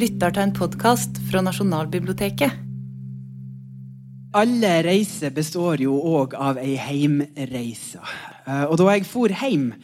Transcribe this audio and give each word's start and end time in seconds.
lytter 0.00 0.32
til 0.32 0.46
en 0.46 0.52
podkast 0.56 1.18
fra 1.28 1.42
Nasjonalbiblioteket. 1.44 2.54
Alle 4.38 4.70
reiser 4.86 5.32
består 5.34 5.82
jo 5.82 5.96
òg 6.14 6.36
av 6.38 6.60
ei 6.62 6.76
heimreise. 6.80 8.00
Eh, 8.46 8.64
Og 8.70 8.78
da 8.78 8.86
jeg 8.94 9.04
for 9.04 9.28
hjem 9.28 9.74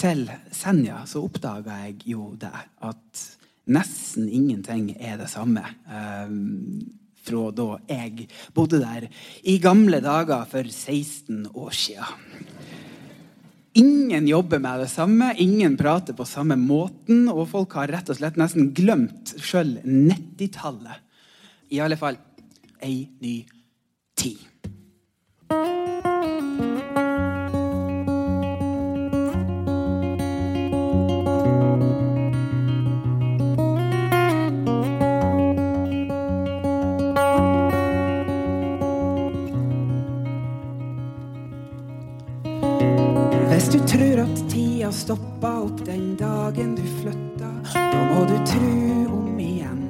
til 0.00 0.24
Senja, 0.50 1.04
så 1.06 1.22
oppdaga 1.22 1.84
jeg 1.84 2.00
jo 2.14 2.32
det 2.40 2.50
at 2.82 3.26
nesten 3.70 4.26
ingenting 4.26 4.96
er 4.98 5.20
det 5.20 5.28
samme 5.30 5.62
eh, 5.62 6.32
fra 7.20 7.50
da 7.54 7.68
jeg 7.86 8.26
bodde 8.56 8.80
der 8.80 9.06
i 9.44 9.58
gamle 9.62 10.00
dager 10.00 10.48
for 10.50 10.64
16 10.64 11.46
år 11.54 11.70
sia. 11.70 12.08
Ingen 13.72 14.26
jobber 14.26 14.58
med 14.58 14.80
det 14.80 14.88
samme, 14.90 15.34
ingen 15.38 15.76
prater 15.76 16.16
på 16.18 16.24
samme 16.26 16.56
måten, 16.58 17.28
og 17.30 17.46
folk 17.52 17.76
har 17.78 17.92
rett 17.92 18.10
og 18.10 18.18
slett 18.18 18.38
nesten 18.40 18.72
glemt 18.74 19.36
sjøl 19.38 19.76
90-tallet. 19.86 20.98
I 21.70 21.78
alle 21.84 21.98
fall 22.00 22.18
ei 22.82 23.04
ny 23.22 23.36
tid. 24.18 24.42
At 44.90 44.96
stoppa 44.96 45.50
opp 45.62 45.84
den 45.86 46.16
dagen 46.18 46.74
du 46.74 46.82
flytta, 46.82 47.48
da 47.74 47.98
må 48.10 48.24
du 48.26 48.34
tru 48.48 49.06
om 49.14 49.38
igjen. 49.38 49.84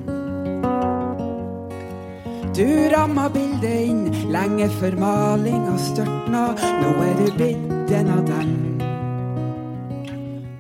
Du 2.53 2.67
ramma 2.93 3.31
bildet 3.33 3.87
inn 3.89 4.03
lenge 4.35 4.69
før 4.77 4.99
malinga 5.01 5.79
størtna. 5.81 6.43
Nå 6.83 6.93
er 7.07 7.17
du 7.17 7.33
blitt 7.39 7.95
en 7.97 8.13
av 8.13 8.23
dem. 8.29 8.53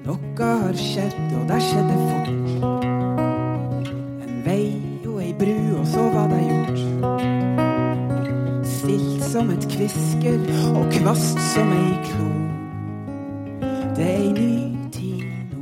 Noe 0.08 0.50
har 0.64 0.80
skjedd, 0.88 1.20
og 1.36 1.44
det 1.50 1.60
skjedde 1.66 1.96
fort. 2.08 2.50
En 4.24 4.42
vei 4.46 4.64
og 5.04 5.20
ei 5.20 5.34
bru, 5.36 5.56
og 5.82 5.86
så 5.92 6.08
var 6.16 6.32
det 6.32 6.46
gjort. 6.48 6.80
Stilt 8.78 9.20
som 9.34 9.52
et 9.52 9.68
kvisker 9.76 10.40
og 10.72 10.88
kvast 10.96 11.36
som 11.52 11.76
ei 11.76 11.98
klo. 12.08 12.49
Er 14.00 14.32
ny 14.32 14.88
tid 14.94 15.24
nå. 15.52 15.60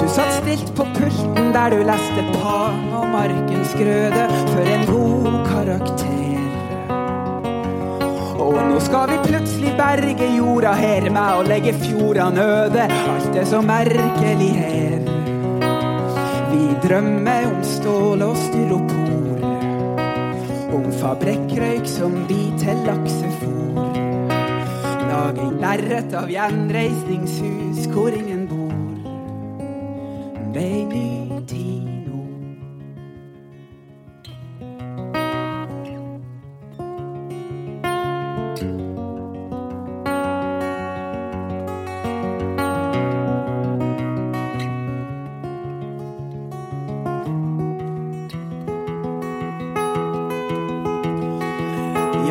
Du 0.00 0.06
satt 0.10 0.32
stilt 0.40 0.72
på 0.74 0.88
pulten 0.96 1.52
der 1.54 1.70
du 1.70 1.84
leste 1.86 2.24
Pan 2.32 2.82
og 2.98 3.06
Markens 3.14 3.76
grøde 3.78 4.26
for 4.50 4.72
en 4.74 4.84
god 4.90 5.38
karakter. 5.52 6.42
Og 8.42 8.58
nå 8.72 8.82
skal 8.82 9.10
vi 9.12 9.22
plutselig 9.28 9.76
berge 9.78 10.34
jorda 10.34 10.74
her 10.82 11.06
med 11.06 11.32
å 11.38 11.46
legge 11.46 11.78
fjordene 11.78 12.50
øde. 12.58 12.90
Alt 13.14 13.38
er 13.38 13.50
så 13.54 13.62
merkelig 13.62 14.52
her. 14.58 14.98
Vi 16.50 16.64
drømmer 16.88 17.52
om 17.54 17.60
stål 17.76 18.30
og 18.32 18.38
styropor. 18.48 19.05
Fabrikkrøyk 21.00 21.86
som 21.88 22.14
blir 22.26 22.54
til 22.60 22.78
laksefôr. 22.86 23.96
Lagring 25.06 25.58
lerret 25.62 26.14
av 26.16 26.30
gjenreisningshus 26.32 27.86
hvor 27.92 28.10
ingen 28.16 28.25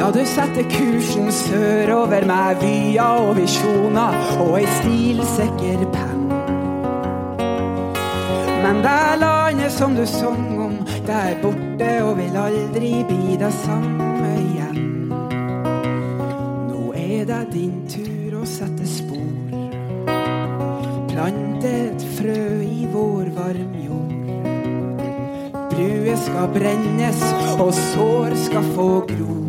Ja, 0.06 0.12
du 0.12 0.22
setter 0.22 0.62
kursen 0.70 1.32
sørover 1.34 2.28
med 2.30 2.60
vyer 2.62 3.24
og 3.26 3.32
visjoner 3.40 4.14
og 4.44 4.52
ei 4.60 4.66
stilsikker 4.70 5.80
penn. 5.96 6.28
Men 8.62 8.84
det 8.84 9.16
landet 9.18 9.74
som 9.74 9.96
du 9.98 10.04
sang 10.06 10.44
om, 10.62 10.76
det 11.08 11.16
er 11.16 11.40
borte 11.42 11.88
og 12.04 12.20
vil 12.20 12.38
aldri 12.38 12.92
bli 13.10 13.40
det 13.42 13.50
samme 13.64 14.30
igjen. 14.44 15.10
Nå 16.70 16.84
er 17.02 17.26
det 17.32 17.42
din 17.56 17.80
tur 17.90 18.36
å 18.44 18.46
sette 18.46 18.86
spor. 18.86 19.58
Plante 21.16 21.72
et 21.80 22.06
frø 22.20 22.44
i 22.62 22.86
vår 22.94 23.34
varm 23.40 23.74
jord. 23.88 24.14
Bruer 25.74 26.22
skal 26.28 26.54
brennes, 26.60 27.26
og 27.58 27.74
sår 27.74 28.38
skal 28.46 28.72
få 28.78 28.92
gro. 29.10 29.45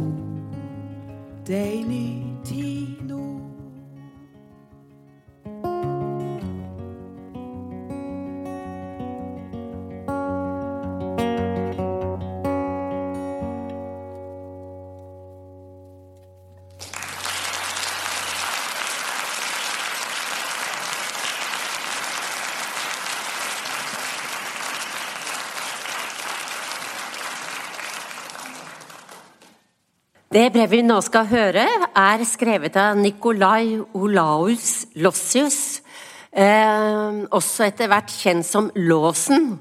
Det 30.37 30.51
brevet 30.53 30.69
vi 30.69 30.83
nå 30.85 30.99
skal 31.01 31.25
høre, 31.31 31.63
er 31.97 32.23
skrevet 32.29 32.75
av 32.77 32.99
Nikolai 33.01 33.79
Olaus 33.97 34.83
Lossius, 35.01 35.81
eh, 36.29 37.23
også 37.33 37.65
etter 37.65 37.89
hvert 37.89 38.13
kjent 38.13 38.45
som 38.45 38.67
Låsen. 38.77 39.55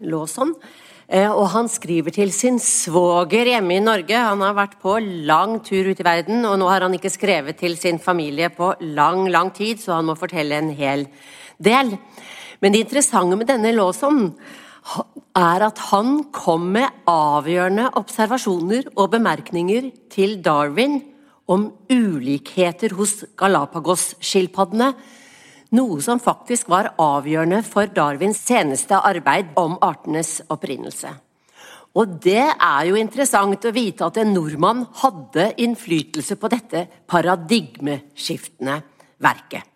Låson. 0.00 0.56
Eh, 1.06 1.30
og 1.30 1.46
han 1.52 1.70
skriver 1.70 2.10
til 2.10 2.32
sin 2.34 2.58
svoger 2.58 3.52
hjemme 3.52 3.76
i 3.76 3.84
Norge. 3.84 4.16
Han 4.16 4.42
har 4.42 4.56
vært 4.58 4.80
på 4.82 4.96
lang 4.98 5.60
tur 5.62 5.92
ut 5.92 6.00
i 6.00 6.08
verden, 6.08 6.42
og 6.50 6.58
nå 6.58 6.66
har 6.66 6.82
han 6.82 6.98
ikke 6.98 7.12
skrevet 7.12 7.60
til 7.62 7.76
sin 7.76 8.00
familie 8.02 8.50
på 8.50 8.74
lang, 8.80 9.28
lang 9.30 9.54
tid, 9.54 9.78
så 9.78 10.00
han 10.00 10.10
må 10.10 10.18
fortelle 10.18 10.58
en 10.58 10.74
hel 10.74 11.06
del. 11.62 11.94
Men 12.58 12.72
det 12.72 12.88
interessante 12.88 13.36
med 13.36 13.46
denne 13.46 13.70
Låson 13.70 14.34
er 15.38 15.64
at 15.64 15.78
han 15.90 16.24
kom 16.34 16.68
med 16.74 17.04
avgjørende 17.08 17.88
observasjoner 18.00 18.90
og 18.96 19.12
bemerkninger 19.14 19.90
til 20.12 20.40
Darwin 20.44 21.00
om 21.50 21.68
ulikheter 21.90 22.94
hos 22.98 23.22
Galapagos-skilpaddene, 23.38 24.92
noe 25.72 26.02
som 26.04 26.20
faktisk 26.20 26.68
var 26.68 26.92
avgjørende 27.00 27.62
for 27.64 27.88
Darwins 27.94 28.42
seneste 28.44 28.98
arbeid 28.98 29.54
om 29.60 29.78
artenes 29.80 30.40
opprinnelse. 30.52 31.12
Og 31.92 32.16
det 32.24 32.40
er 32.40 32.86
jo 32.88 32.96
interessant 32.96 33.66
å 33.68 33.74
vite 33.74 34.06
at 34.06 34.18
en 34.20 34.32
nordmann 34.32 34.86
hadde 35.02 35.50
innflytelse 35.60 36.38
på 36.40 36.48
dette 36.52 36.86
paradigmeskiftende 37.08 38.78
verket. 39.22 39.68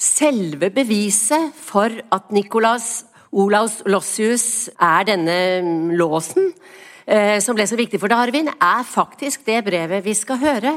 Selve 0.00 0.70
beviset 0.72 1.50
for 1.60 1.92
at 1.92 2.30
Nicolas 2.32 3.09
Olaus 3.30 3.78
Lossius 3.86 4.68
er 4.74 5.04
denne 5.06 5.36
låsen 5.94 6.50
eh, 7.06 7.38
som 7.42 7.54
ble 7.54 7.66
så 7.70 7.78
viktig 7.78 8.00
for 8.02 8.10
Darwin, 8.10 8.50
er 8.50 8.86
faktisk 8.86 9.44
det 9.46 9.62
brevet 9.66 10.02
vi 10.02 10.14
skal 10.18 10.40
høre, 10.40 10.72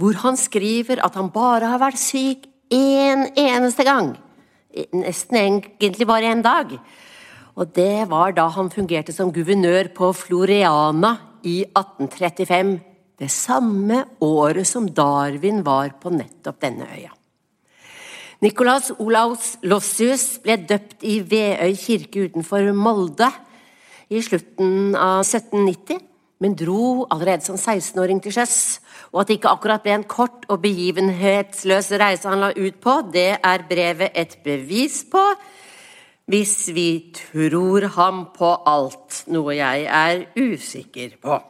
hvor 0.00 0.16
han 0.24 0.38
skriver 0.40 1.02
at 1.04 1.16
han 1.18 1.28
bare 1.34 1.68
har 1.74 1.82
vært 1.82 2.00
syk 2.00 2.48
én 2.72 3.28
eneste 3.36 3.84
gang. 3.86 4.14
Nesten 4.96 5.38
egentlig 5.38 6.08
bare 6.08 6.32
én 6.32 6.42
dag. 6.42 6.72
Og 7.54 7.70
det 7.76 8.08
var 8.10 8.32
da 8.34 8.48
han 8.50 8.72
fungerte 8.72 9.14
som 9.14 9.30
guvernør 9.32 9.92
på 9.94 10.10
Floriana 10.16 11.12
i 11.46 11.60
1835. 11.68 12.72
Det 13.20 13.30
samme 13.30 14.00
året 14.24 14.66
som 14.66 14.88
Darwin 14.90 15.62
var 15.62 15.92
på 16.00 16.10
nettopp 16.10 16.58
denne 16.64 16.88
øya. 16.96 17.12
Nicolas 18.44 18.90
Olaus 19.00 19.54
Lossius 19.64 20.34
ble 20.44 20.58
døpt 20.68 21.04
i 21.06 21.20
Veøy 21.24 21.76
kirke 21.80 22.26
utenfor 22.26 22.66
Molde 22.76 23.30
i 24.12 24.20
slutten 24.20 24.92
av 24.92 25.22
1790 25.22 26.02
men 26.44 26.56
dro 26.58 27.06
allerede 27.08 27.46
som 27.46 27.56
16-åring 27.56 28.20
til 28.20 28.34
sjøs. 28.36 28.56
Og 29.14 29.22
at 29.22 29.30
det 29.30 29.38
ikke 29.38 29.52
akkurat 29.54 29.84
ble 29.84 29.94
en 29.94 30.04
kort 30.04 30.44
og 30.50 30.60
begivenhetsløs 30.64 31.92
reise 32.02 32.28
han 32.28 32.42
la 32.42 32.50
ut 32.52 32.80
på, 32.84 32.98
det 33.14 33.38
er 33.38 33.66
brevet 33.70 34.12
et 34.12 34.36
bevis 34.44 35.00
på. 35.08 35.22
Hvis 36.28 36.68
vi 36.76 36.88
tror 37.16 37.88
ham 37.96 38.26
på 38.36 38.52
alt, 38.68 39.24
noe 39.32 39.56
jeg 39.56 39.88
er 39.88 40.24
usikker 40.36 41.16
på. 41.22 41.40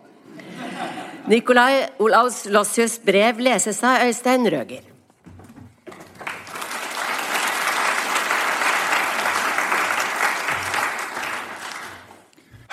Nikolai 1.31 1.87
Olaus 2.05 2.45
Lossius' 2.53 3.01
brev 3.03 3.41
leses 3.43 3.83
av 3.87 4.05
Øystein 4.07 4.47
Røger. 4.53 4.94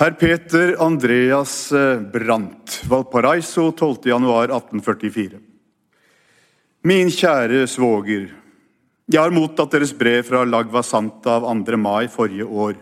Herr 0.01 0.15
Peter 0.17 0.75
Andreas 0.81 1.71
eh, 1.71 1.99
Brandt, 1.99 2.81
Valparaiso 2.89 3.67
12.1.1844. 3.69 5.35
Min 6.89 7.11
kjære 7.13 7.67
svoger. 7.69 8.23
Jeg 9.05 9.21
har 9.21 9.29
mottatt 9.29 9.75
deres 9.75 9.91
brev 9.93 10.23
fra 10.25 10.41
Lagva 10.41 10.81
Santa 10.81 11.35
av 11.37 11.45
2. 11.45 11.77
mai 11.77 12.07
forrige 12.09 12.47
år, 12.49 12.79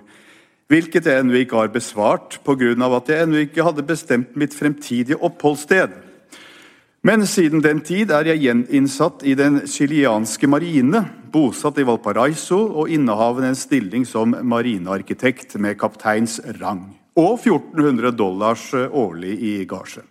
hvilket 0.72 1.10
jeg 1.12 1.20
ennå 1.20 1.42
ikke 1.42 1.60
har 1.60 1.74
besvart 1.74 2.38
pga. 2.48 2.72
at 2.88 3.12
jeg 3.12 3.26
ennå 3.26 3.42
ikke 3.44 3.66
hadde 3.68 3.84
bestemt 3.84 4.38
mitt 4.40 4.56
fremtidige 4.56 5.20
oppholdssted. 5.20 5.92
Men 7.04 7.28
siden 7.28 7.60
den 7.60 7.82
tid 7.82 8.12
er 8.16 8.32
jeg 8.32 8.46
gjeninnsatt 8.46 9.28
i 9.28 9.36
den 9.36 9.68
chilianske 9.68 10.48
marine, 10.48 11.04
bosatt 11.34 11.84
i 11.84 11.84
Valparaiso 11.84 12.62
og 12.80 12.88
innehavende 12.88 13.52
en 13.52 13.60
stilling 13.60 14.08
som 14.08 14.32
marinearkitekt 14.32 15.60
med 15.60 15.76
kapteins 15.76 16.40
rang 16.62 16.96
og 17.18 17.40
1400 17.40 18.14
dollars 18.18 18.70
eh, 18.74 18.90
årlig 18.92 19.36
i 19.40 19.54
gasje. 19.70 20.04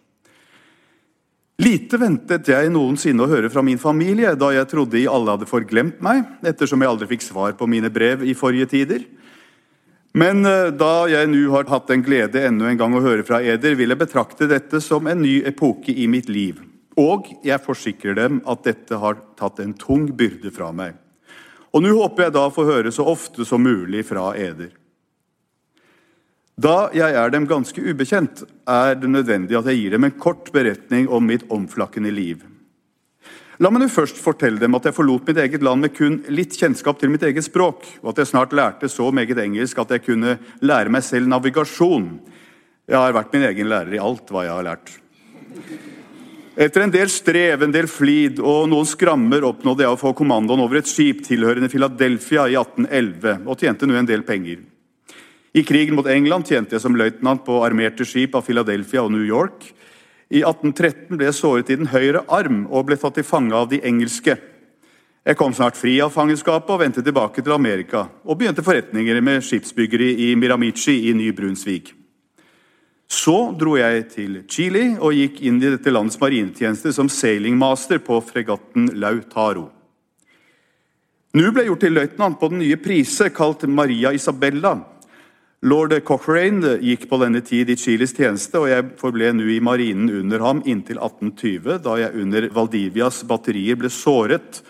Lite 1.58 1.98
ventet 1.98 2.46
jeg 2.46 2.70
noensinne 2.70 3.24
å 3.24 3.30
høre 3.30 3.50
fra 3.50 3.64
min 3.66 3.80
familie, 3.82 4.36
da 4.38 4.52
jeg 4.54 4.68
trodde 4.70 4.94
de 4.94 5.08
alle 5.10 5.34
hadde 5.34 5.48
forglemt 5.50 5.98
meg, 6.06 6.22
ettersom 6.46 6.84
jeg 6.84 6.90
aldri 6.92 7.08
fikk 7.10 7.24
svar 7.26 7.56
på 7.58 7.66
mine 7.66 7.90
brev 7.90 8.22
i 8.22 8.36
forrige 8.38 8.68
tider. 8.76 9.02
Men 10.18 10.46
eh, 10.46 10.70
da 10.70 11.08
jeg 11.10 11.28
nå 11.30 11.42
har 11.52 11.68
hatt 11.70 11.90
den 11.90 12.04
glede 12.06 12.44
enda 12.46 12.70
en 12.70 12.78
gang 12.78 12.94
å 12.94 13.02
høre 13.04 13.26
fra 13.26 13.42
eder, 13.42 13.74
vil 13.78 13.90
jeg 13.90 14.00
betrakte 14.00 14.48
dette 14.50 14.80
som 14.82 15.06
en 15.10 15.22
ny 15.22 15.40
epoke 15.50 15.92
i 15.92 16.06
mitt 16.10 16.30
liv. 16.30 16.62
Og 16.98 17.28
jeg 17.46 17.62
forsikrer 17.62 18.16
dem 18.18 18.40
at 18.46 18.64
dette 18.66 18.98
har 18.98 19.20
tatt 19.38 19.60
en 19.62 19.74
tung 19.78 20.08
byrde 20.18 20.50
fra 20.54 20.72
meg. 20.74 20.96
Og 21.74 21.84
nå 21.84 21.92
håper 21.94 22.26
jeg 22.26 22.34
da 22.34 22.46
å 22.48 22.54
få 22.54 22.64
høre 22.66 22.90
så 22.94 23.04
ofte 23.06 23.44
som 23.46 23.62
mulig 23.62 24.06
fra 24.08 24.32
eder. 24.38 24.72
Da 26.58 26.88
jeg 26.90 27.14
er 27.14 27.30
dem 27.30 27.44
ganske 27.46 27.78
ubekjent, 27.78 28.42
er 28.66 28.96
det 28.98 29.08
nødvendig 29.10 29.54
at 29.54 29.68
jeg 29.70 29.78
gir 29.78 29.92
dem 29.94 30.08
en 30.08 30.14
kort 30.18 30.48
beretning 30.50 31.06
om 31.06 31.22
mitt 31.22 31.44
omflakkende 31.54 32.10
liv. 32.10 32.40
La 33.62 33.70
meg 33.70 33.82
nå 33.82 33.88
først 33.90 34.18
fortelle 34.22 34.58
dem 34.58 34.74
at 34.74 34.86
jeg 34.86 34.94
forlot 34.94 35.26
mitt 35.26 35.38
eget 35.38 35.62
land 35.66 35.82
med 35.82 35.94
kun 35.94 36.16
litt 36.30 36.56
kjennskap 36.58 36.98
til 36.98 37.10
mitt 37.10 37.22
eget 37.26 37.46
språk, 37.46 37.86
og 38.02 38.10
at 38.10 38.22
jeg 38.22 38.30
snart 38.30 38.54
lærte 38.54 38.90
så 38.90 39.06
meget 39.14 39.38
engelsk 39.38 39.78
at 39.82 39.94
jeg 39.94 40.04
kunne 40.06 40.34
lære 40.62 40.90
meg 40.94 41.06
selv 41.06 41.30
navigasjon. 41.30 42.08
Jeg 42.90 42.98
har 42.98 43.14
vært 43.14 43.34
min 43.34 43.46
egen 43.50 43.70
lærer 43.70 43.94
i 43.94 44.02
alt 44.02 44.30
hva 44.30 44.44
jeg 44.46 44.54
har 44.54 44.66
lært. 44.66 44.92
Etter 46.58 46.82
en 46.82 46.94
del 46.94 47.10
strev, 47.10 47.62
en 47.62 47.74
del 47.74 47.86
flid 47.86 48.40
og 48.42 48.66
noen 48.70 48.86
skrammer 48.86 49.46
oppnådde 49.46 49.86
jeg 49.86 49.94
å 49.94 50.00
få 50.00 50.10
kommandoen 50.18 50.64
over 50.64 50.80
et 50.80 50.90
skip 50.90 51.22
tilhørende 51.26 51.70
Philadelphia 51.70 52.48
i 52.50 52.58
1811, 52.58 53.46
og 53.46 53.62
tjente 53.62 53.86
nå 53.86 53.94
en 53.98 54.10
del 54.10 54.26
penger. 54.26 54.66
I 55.52 55.64
krigen 55.64 55.96
mot 55.96 56.06
England 56.06 56.48
tjente 56.48 56.76
jeg 56.76 56.84
som 56.84 56.96
løytnant 56.96 57.44
på 57.46 57.62
armerte 57.64 58.04
skip 58.04 58.36
av 58.36 58.44
Philadelphia 58.44 59.04
og 59.04 59.12
New 59.14 59.24
York. 59.24 59.70
I 60.28 60.42
1813 60.44 61.16
ble 61.16 61.30
jeg 61.30 61.38
såret 61.38 61.70
i 61.72 61.78
den 61.80 61.88
høyre 61.88 62.24
arm 62.28 62.66
og 62.68 62.90
ble 62.90 62.98
tatt 63.00 63.16
til 63.16 63.24
fange 63.24 63.56
av 63.56 63.70
de 63.70 63.80
engelske. 63.80 64.36
Jeg 65.28 65.36
kom 65.36 65.54
snart 65.56 65.76
fri 65.76 65.94
av 66.04 66.12
fangenskapet 66.12 66.72
og 66.72 66.82
vendte 66.82 67.04
tilbake 67.04 67.42
til 67.44 67.54
Amerika 67.56 68.06
og 68.24 68.38
begynte 68.40 68.64
forretninger 68.64 69.22
med 69.24 69.44
skipsbyggeri 69.44 70.10
i 70.28 70.34
Miramichi 70.40 70.98
i 71.08 71.14
Ny-Brunsvik. 71.16 71.94
Så 73.08 73.54
dro 73.56 73.78
jeg 73.80 74.04
til 74.12 74.36
Chile 74.52 74.84
og 75.00 75.16
gikk 75.16 75.40
inn 75.48 75.62
i 75.62 75.70
dette 75.72 75.92
landets 75.92 76.20
marinetjeneste 76.20 76.92
som 76.92 77.08
sailingmaster 77.08 78.02
på 78.04 78.20
fregatten 78.24 78.90
Lautaro. 79.00 79.64
Nå 81.36 81.50
ble 81.52 81.64
jeg 81.64 81.72
gjort 81.72 81.84
til 81.86 81.96
løytnant 81.96 82.38
på 82.40 82.52
den 82.52 82.60
nye 82.60 82.76
prise 82.80 83.30
kalt 83.32 83.64
Maria 83.68 84.12
Isabella 84.16 84.76
Lord 85.66 85.90
Cochrane 86.06 86.76
gikk 86.78 87.08
på 87.10 87.18
denne 87.18 87.40
tid 87.42 87.72
i 87.72 87.74
Chiles 87.74 88.12
tjeneste, 88.14 88.60
og 88.60 88.68
jeg 88.70 88.92
forble 89.00 89.32
nå 89.34 89.48
i 89.50 89.56
marinen 89.58 90.06
under 90.20 90.44
ham 90.46 90.60
inntil 90.62 91.00
1820, 91.02 91.80
da 91.82 91.96
jeg 91.98 92.14
under 92.22 92.46
Valdivias 92.54 93.24
batterier 93.26 93.80
ble 93.80 93.90
såret 93.90 94.60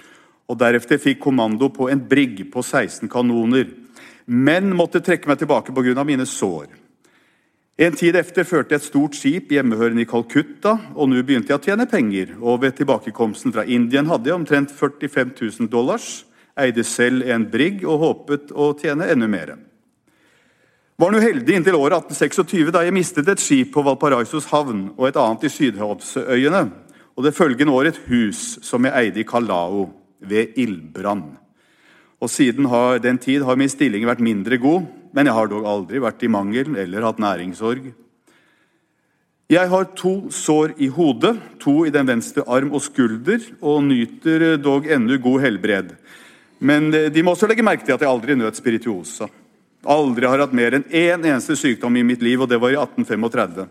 og 0.49 0.57
deretter 0.57 0.97
fikk 0.97 1.21
kommando 1.27 1.69
på 1.69 1.91
en 1.93 2.01
brigg 2.09 2.41
på 2.49 2.65
16 2.65 3.05
kanoner, 3.13 3.69
men 4.25 4.73
måtte 4.73 5.05
trekke 5.05 5.29
meg 5.29 5.43
tilbake 5.43 5.77
pga. 5.77 6.05
mine 6.09 6.25
sår. 6.25 6.73
En 7.77 7.93
tid 7.93 8.17
efter 8.17 8.49
førte 8.49 8.73
jeg 8.73 8.81
et 8.81 8.89
stort 8.89 9.15
skip 9.15 9.53
hjemmehørende 9.53 10.03
i 10.03 10.09
Calcutta, 10.09 10.79
og 10.97 11.13
nå 11.13 11.21
begynte 11.21 11.53
jeg 11.53 11.61
å 11.61 11.65
tjene 11.69 11.87
penger. 11.87 12.37
og 12.41 12.63
Ved 12.63 12.81
tilbakekomsten 12.81 13.53
fra 13.53 13.65
Indien 13.69 14.09
hadde 14.09 14.33
jeg 14.33 14.41
omtrent 14.41 14.73
45 14.73 15.37
000 15.37 15.69
dollars, 15.69 16.25
eide 16.57 16.83
selv 16.83 17.29
en 17.29 17.45
brigg 17.45 17.85
og 17.85 18.01
håpet 18.01 18.57
å 18.57 18.73
tjene 18.73 19.13
enda 19.13 19.29
mer. 19.29 19.68
Var 20.99 21.13
nå 21.15 21.19
heldig 21.23 21.55
inntil 21.55 21.77
året 21.79 22.09
1826, 22.11 22.73
da 22.75 22.81
jeg 22.83 22.95
mistet 22.97 23.29
et 23.31 23.39
skip 23.39 23.69
på 23.71 23.85
Valparaisos 23.87 24.49
havn 24.51 24.89
og 24.97 25.05
et 25.07 25.19
annet 25.23 25.45
i 25.47 25.51
Sydhavsøyene, 25.55 26.63
og 27.15 27.23
det 27.23 27.37
følgende 27.37 27.71
år 27.71 27.93
et 27.93 28.01
hus 28.09 28.57
som 28.67 28.83
jeg 28.83 28.97
eide 28.99 29.23
i 29.23 29.27
Kalao, 29.29 29.85
ved 30.19 30.59
ildbrann. 30.59 31.23
Og 32.19 32.35
Siden 32.35 32.67
har, 32.67 32.99
den 32.99 33.23
tid 33.23 33.47
har 33.47 33.55
min 33.55 33.71
stilling 33.71 34.09
vært 34.11 34.27
mindre 34.27 34.59
god, 34.59 34.91
men 35.15 35.31
jeg 35.31 35.39
har 35.39 35.55
dog 35.55 35.71
aldri 35.71 36.03
vært 36.03 36.27
i 36.27 36.35
mangel 36.35 36.75
eller 36.75 37.07
hatt 37.07 37.23
næringssorg. 37.23 37.93
Jeg 39.55 39.71
har 39.71 39.91
to 39.95 40.33
sår 40.35 40.81
i 40.83 40.91
hodet, 40.91 41.37
to 41.63 41.85
i 41.87 41.95
den 41.95 42.11
venstre 42.11 42.43
arm 42.43 42.75
og 42.75 42.83
skulder, 42.83 43.39
og 43.63 43.85
nyter 43.87 44.57
dog 44.59 44.91
ennå 44.91 45.23
god 45.23 45.47
helbred. 45.47 45.95
Men 46.59 46.91
de 46.91 47.23
må 47.23 47.39
også 47.39 47.47
legge 47.47 47.63
merke 47.63 47.87
til 47.87 47.95
at 47.95 48.03
jeg 48.03 48.11
aldri 48.11 48.35
nøt 48.35 48.59
spirituosa. 48.59 49.31
Aldri 49.87 50.27
har 50.27 50.43
hatt 50.43 50.57
mer 50.57 50.75
enn 50.75 50.89
én 50.91 51.23
eneste 51.23 51.55
sykdom 51.57 51.97
i 51.97 52.03
mitt 52.03 52.23
liv, 52.23 52.41
og 52.43 52.51
det 52.51 52.59
var 52.59 52.75
i 52.75 52.81
1835. 52.81 53.69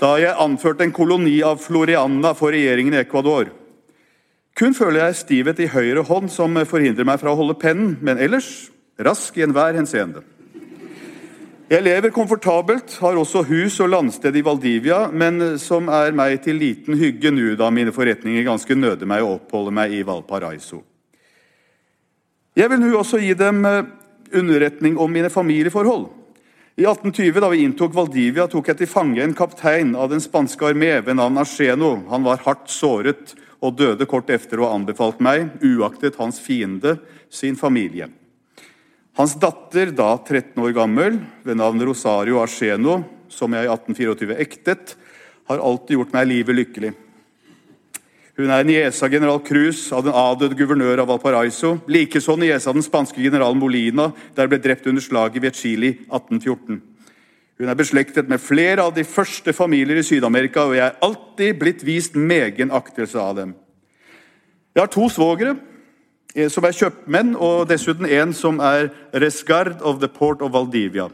Da 0.00 0.16
jeg 0.20 0.36
anførte 0.42 0.84
en 0.84 0.92
koloni 0.92 1.38
av 1.46 1.60
Floriana 1.62 2.34
for 2.36 2.52
regjeringen 2.52 2.96
i 2.96 3.00
Ecuador. 3.00 3.52
Kun 4.56 4.74
føler 4.74 5.04
jeg 5.04 5.20
stivhet 5.20 5.60
i 5.60 5.68
høyre 5.70 6.02
hånd 6.08 6.32
som 6.32 6.56
forhindrer 6.68 7.06
meg 7.06 7.20
fra 7.20 7.32
å 7.32 7.38
holde 7.38 7.58
pennen, 7.60 7.94
men 8.00 8.18
ellers 8.18 8.70
rask 8.98 9.36
i 9.36 9.44
enhver 9.44 9.76
henseende. 9.76 10.24
Jeg 11.66 11.82
lever 11.82 12.12
komfortabelt, 12.14 12.92
har 13.02 13.16
også 13.18 13.42
hus 13.48 13.80
og 13.82 13.90
landsted 13.90 14.36
i 14.38 14.42
Valdivia, 14.46 15.08
men 15.10 15.58
som 15.58 15.88
er 15.90 16.14
meg 16.14 16.38
til 16.44 16.60
liten 16.62 16.94
hygge 16.94 17.32
nå, 17.34 17.56
da 17.58 17.72
mine 17.74 17.94
forretninger 17.94 18.46
ganske 18.46 18.76
nøder 18.78 19.08
meg 19.08 19.24
å 19.24 19.32
oppholde 19.40 19.74
meg 19.74 19.96
i 19.96 20.04
Valparaiso. 20.06 20.78
Jeg 22.56 22.70
vil 22.70 22.80
nå 22.80 22.92
også 22.96 23.18
gi 23.20 23.34
dem 23.36 23.66
eh, 23.68 23.82
underretning 24.32 24.98
om 24.98 25.12
mine 25.12 25.30
familieforhold. 25.30 26.08
I 26.76 26.84
1820, 26.84 27.40
da 27.40 27.48
vi 27.48 27.62
inntok 27.64 27.94
Valdivia, 27.96 28.44
tok 28.52 28.68
jeg 28.68 28.82
til 28.82 28.90
fange 28.90 29.22
en 29.24 29.34
kaptein 29.36 29.94
av 29.96 30.10
den 30.12 30.20
spanske 30.20 30.66
armé 30.68 30.90
ved 31.00 31.16
navn 31.16 31.40
Ascheno. 31.40 31.94
Han 32.10 32.26
var 32.26 32.42
hardt 32.44 32.68
såret 32.68 33.32
og 33.64 33.78
døde 33.78 34.04
kort 34.04 34.28
efter 34.34 34.60
å 34.60 34.68
ha 34.68 34.76
anbefalt 34.76 35.22
meg, 35.24 35.54
uaktet 35.64 36.18
hans 36.20 36.36
fiende, 36.42 36.98
sin 37.32 37.56
familie. 37.56 38.10
Hans 39.16 39.32
datter, 39.40 39.94
da 39.96 40.10
13 40.20 40.60
år 40.60 40.74
gammel, 40.76 41.16
ved 41.42 41.56
navn 41.56 41.80
Rosario 41.88 42.42
Ascheno, 42.42 42.98
som 43.32 43.56
jeg 43.56 43.64
i 43.64 43.72
1824 43.72 44.36
ektet, 44.44 44.96
har 45.48 45.62
alltid 45.64 45.96
gjort 45.96 46.12
meg 46.12 46.28
livet 46.28 46.60
lykkelig. 46.60 46.92
Hun 48.36 48.50
er 48.52 48.66
niesa 48.68 49.08
general 49.08 49.38
Cruz, 49.40 49.86
av 49.96 50.02
den 50.04 50.12
avdøde 50.12 50.58
guvernør 50.58 51.00
av 51.00 51.08
Valparaiso. 51.08 51.78
Likeså 51.88 52.34
niesa 52.36 52.68
av 52.68 52.76
den 52.76 52.84
spanske 52.84 53.22
generalen 53.22 53.56
Molina, 53.56 54.10
der 54.36 54.50
ble 54.50 54.58
drept 54.60 54.84
under 54.90 55.00
slaget 55.00 55.40
ved 55.40 55.56
Chile 55.56 55.94
1814. 56.10 56.82
Hun 57.56 57.70
er 57.72 57.78
beslektet 57.78 58.28
med 58.28 58.42
flere 58.44 58.84
av 58.84 58.92
de 58.92 59.06
første 59.08 59.54
familier 59.56 59.96
i 59.96 60.04
Syd-Amerika, 60.04 60.66
og 60.68 60.76
jeg 60.76 60.84
er 60.84 60.98
alltid 61.00 61.56
blitt 61.62 61.84
vist 61.88 62.18
megen 62.20 62.74
aktelse 62.76 63.16
av 63.16 63.38
dem. 63.38 63.54
Jeg 64.76 64.82
har 64.82 64.92
to 64.92 65.08
svogere 65.08 65.54
som 66.52 66.66
er 66.68 66.76
kjøpmenn, 66.76 67.32
og 67.40 67.70
dessuten 67.70 68.04
en 68.04 68.34
som 68.36 68.60
er 68.60 68.90
resgard 69.16 69.80
of 69.80 70.02
the 70.02 70.10
port 70.12 70.44
of 70.44 70.52
Valdivia. 70.52 71.08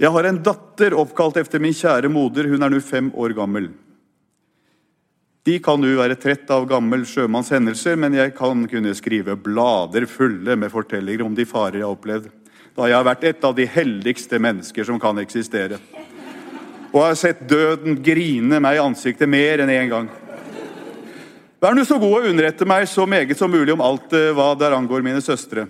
Jeg 0.00 0.14
har 0.14 0.30
en 0.30 0.40
datter 0.40 0.96
oppkalt 0.96 1.36
efter 1.36 1.60
min 1.60 1.76
kjære 1.76 2.08
moder. 2.08 2.48
Hun 2.48 2.64
er 2.64 2.72
nå 2.72 2.80
fem 2.80 3.12
år 3.12 3.36
gammel. 3.36 3.68
De 5.48 5.54
kan 5.64 5.80
jo 5.80 5.96
være 5.96 6.18
trett 6.20 6.50
av 6.52 6.66
gammel 6.68 7.06
sjømanns 7.08 7.48
hendelser, 7.54 7.94
men 7.96 8.12
jeg 8.12 8.34
kan 8.36 8.66
kunne 8.68 8.90
skrive 8.92 9.32
blader 9.40 10.04
fulle 10.10 10.58
med 10.60 10.68
fortellinger 10.68 11.24
om 11.24 11.36
de 11.36 11.46
farer 11.48 11.78
jeg 11.78 11.86
har 11.86 11.94
opplevd, 11.94 12.26
da 12.76 12.88
jeg 12.90 12.96
har 12.98 13.06
vært 13.06 13.24
et 13.30 13.46
av 13.48 13.54
de 13.56 13.64
heldigste 13.64 14.40
mennesker 14.44 14.84
som 14.84 15.00
kan 15.00 15.16
eksistere. 15.22 15.78
og 16.92 17.00
har 17.02 17.16
sett 17.20 17.40
døden 17.48 17.96
grine 18.02 18.60
meg 18.60 18.76
i 18.76 18.82
ansiktet 18.82 19.28
mer 19.28 19.60
enn 19.60 19.72
én 19.72 19.82
en 19.86 19.88
gang. 19.88 20.10
Vær 21.60 21.74
nå 21.74 21.84
så 21.84 21.98
god 21.98 22.18
å 22.18 22.28
underrette 22.28 22.68
meg 22.68 22.84
så 22.88 23.06
meget 23.06 23.36
som 23.38 23.50
mulig 23.50 23.72
om 23.72 23.80
alt 23.80 24.12
eh, 24.12 24.32
hva 24.36 24.52
der 24.54 24.76
angår 24.76 25.02
mine 25.02 25.20
søstre. 25.24 25.66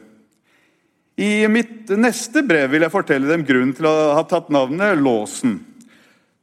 I 1.16 1.46
mitt 1.46 1.90
neste 1.90 2.42
brev 2.42 2.70
vil 2.70 2.82
jeg 2.82 2.94
fortelle 2.94 3.30
dem 3.30 3.46
grunnen 3.46 3.74
til 3.74 3.86
å 3.86 3.96
ha 4.18 4.22
tatt 4.26 4.50
navnet 4.50 4.98
Låsen. 4.98 5.58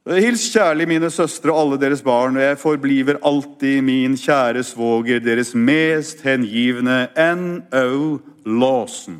Hils 0.06 0.44
kjærlig 0.54 0.84
mine 0.86 1.08
søstre 1.10 1.50
og 1.50 1.56
alle 1.58 1.76
deres 1.82 1.98
barn, 2.06 2.36
og 2.38 2.44
jeg 2.44 2.58
forbliver 2.60 3.16
alltid 3.26 3.80
min 3.82 4.12
kjære 4.14 4.60
svoger, 4.62 5.18
deres 5.18 5.48
mest 5.58 6.20
hengivne 6.22 7.08
N.O. 7.18 8.20
Lawson. 8.46 9.16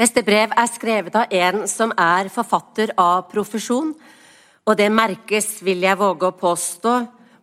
Neste 0.00 0.24
brev 0.24 0.54
er 0.56 0.70
skrevet 0.72 1.18
av 1.20 1.36
en 1.36 1.66
som 1.68 1.92
er 2.00 2.32
forfatter 2.32 2.94
av 2.96 3.28
profesjon, 3.28 3.92
og 4.64 4.80
det 4.80 4.88
merkes, 4.88 5.58
vil 5.60 5.84
jeg 5.84 6.00
våge 6.00 6.32
å 6.32 6.38
påstå, 6.40 6.94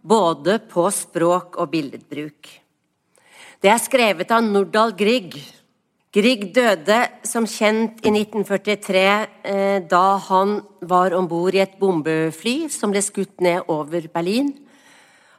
både 0.01 0.59
på 0.71 0.87
språk 0.93 1.57
og 1.61 1.71
billedbruk. 1.71 2.49
Det 3.61 3.69
er 3.69 3.81
skrevet 3.81 4.31
av 4.33 4.45
Nordahl 4.45 4.95
Grieg. 4.97 5.35
Grieg 6.11 6.47
døde 6.55 6.97
som 7.23 7.45
kjent 7.47 8.01
i 8.03 8.11
1943 8.11 9.03
eh, 9.47 9.77
da 9.87 10.05
han 10.27 10.57
var 10.81 11.13
om 11.15 11.27
bord 11.29 11.55
i 11.55 11.61
et 11.63 11.77
bombefly 11.79 12.65
som 12.73 12.91
ble 12.91 13.03
skutt 13.05 13.39
ned 13.39 13.69
over 13.71 14.09
Berlin. 14.11 14.49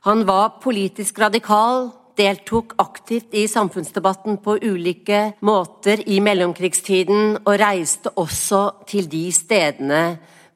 Han 0.07 0.25
var 0.26 0.57
politisk 0.62 1.19
radikal, 1.21 1.90
deltok 2.16 2.73
aktivt 2.81 3.35
i 3.37 3.45
samfunnsdebatten 3.50 4.38
på 4.45 4.57
ulike 4.62 5.21
måter 5.45 6.02
i 6.07 6.21
mellomkrigstiden, 6.25 7.42
og 7.45 7.59
reiste 7.61 8.14
også 8.16 8.62
til 8.88 9.11
de 9.12 9.26
stedene 9.35 10.02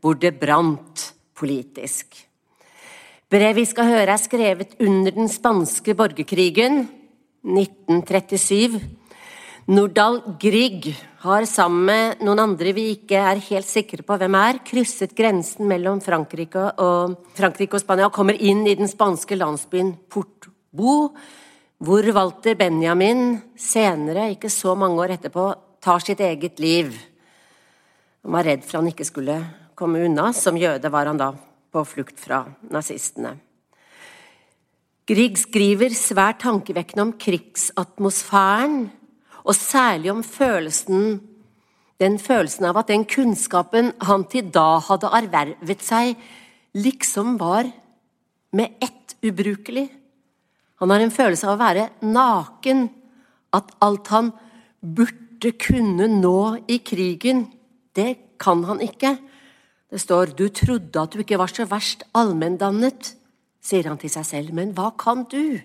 hvor 0.00 0.16
det 0.20 0.36
brant 0.40 1.10
politisk. 1.36 2.25
Brevet 3.26 3.56
vi 3.58 3.64
skal 3.66 3.88
høre, 3.90 4.12
er 4.14 4.22
skrevet 4.22 4.76
under 4.78 5.10
den 5.10 5.26
spanske 5.26 5.96
borgerkrigen 5.98 6.84
1937. 7.42 8.76
Nordahl 9.66 10.20
Grieg 10.38 10.92
har 11.24 11.42
sammen 11.50 11.88
med 11.88 12.22
noen 12.22 12.38
andre 12.44 12.70
vi 12.76 12.84
ikke 12.92 13.18
er 13.18 13.40
helt 13.48 13.66
sikre 13.66 14.04
på 14.06 14.14
hvem 14.20 14.36
er, 14.38 14.60
krysset 14.62 15.16
grensen 15.18 15.66
mellom 15.66 15.98
Frankrike 16.04 16.68
og, 16.78 17.16
Frankrike 17.34 17.74
og 17.74 17.82
Spania 17.82 18.06
og 18.06 18.14
kommer 18.14 18.38
inn 18.38 18.62
i 18.62 18.76
den 18.78 18.86
spanske 18.86 19.34
landsbyen 19.34 19.90
Portbo, 20.06 20.94
hvor 21.82 22.10
Walter 22.14 22.54
Benjamin 22.54 23.40
senere, 23.58 24.28
ikke 24.36 24.52
så 24.54 24.76
mange 24.78 25.02
år 25.02 25.16
etterpå, 25.16 25.48
tar 25.82 26.06
sitt 26.06 26.22
eget 26.22 26.62
liv. 26.62 26.94
Han 28.22 28.38
var 28.38 28.46
redd 28.52 28.62
for 28.62 28.78
han 28.78 28.94
ikke 28.94 29.10
skulle 29.10 29.40
komme 29.74 30.06
unna. 30.06 30.30
Som 30.30 30.62
jøde 30.62 30.94
var 30.94 31.10
han 31.10 31.18
da 31.18 31.32
på 31.72 31.82
flukt 31.86 32.20
fra 32.20 32.44
nazistene. 32.72 33.36
Grieg 35.06 35.38
skriver 35.38 35.94
svært 35.94 36.40
tankevekkende 36.42 37.04
om 37.04 37.12
krigsatmosfæren, 37.20 38.88
og 39.46 39.54
særlig 39.54 40.10
om 40.10 40.24
følelsen, 40.26 41.20
den 42.02 42.18
følelsen 42.18 42.66
av 42.66 42.80
at 42.80 42.90
den 42.90 43.04
kunnskapen 43.08 43.92
han 44.02 44.24
til 44.30 44.50
da 44.52 44.80
hadde 44.82 45.12
ervervet 45.14 45.84
seg, 45.86 46.16
liksom 46.74 47.36
var 47.38 47.70
med 48.56 48.74
ett 48.82 49.14
ubrukelig. 49.22 49.86
Han 50.82 50.90
har 50.90 51.04
en 51.04 51.14
følelse 51.14 51.46
av 51.46 51.54
å 51.54 51.62
være 51.62 51.86
naken, 52.04 52.88
at 53.54 53.70
alt 53.80 54.10
han 54.12 54.32
burde 54.82 55.54
kunne 55.62 56.10
nå 56.18 56.40
i 56.68 56.80
krigen, 56.84 57.46
det 57.96 58.36
kan 58.42 58.66
han 58.66 58.82
ikke. 58.84 59.14
Det 59.90 60.00
står 60.00 60.26
'du 60.34 60.48
trodde 60.48 61.00
at 61.00 61.12
du 61.12 61.18
ikke 61.18 61.38
var 61.38 61.46
så 61.46 61.64
verst 61.64 62.02
allmenndannet', 62.14 63.14
sier 63.62 63.88
han 63.88 63.98
til 63.98 64.10
seg 64.10 64.26
selv. 64.26 64.52
Men 64.52 64.72
hva 64.74 64.90
kan 64.98 65.24
du? 65.24 65.60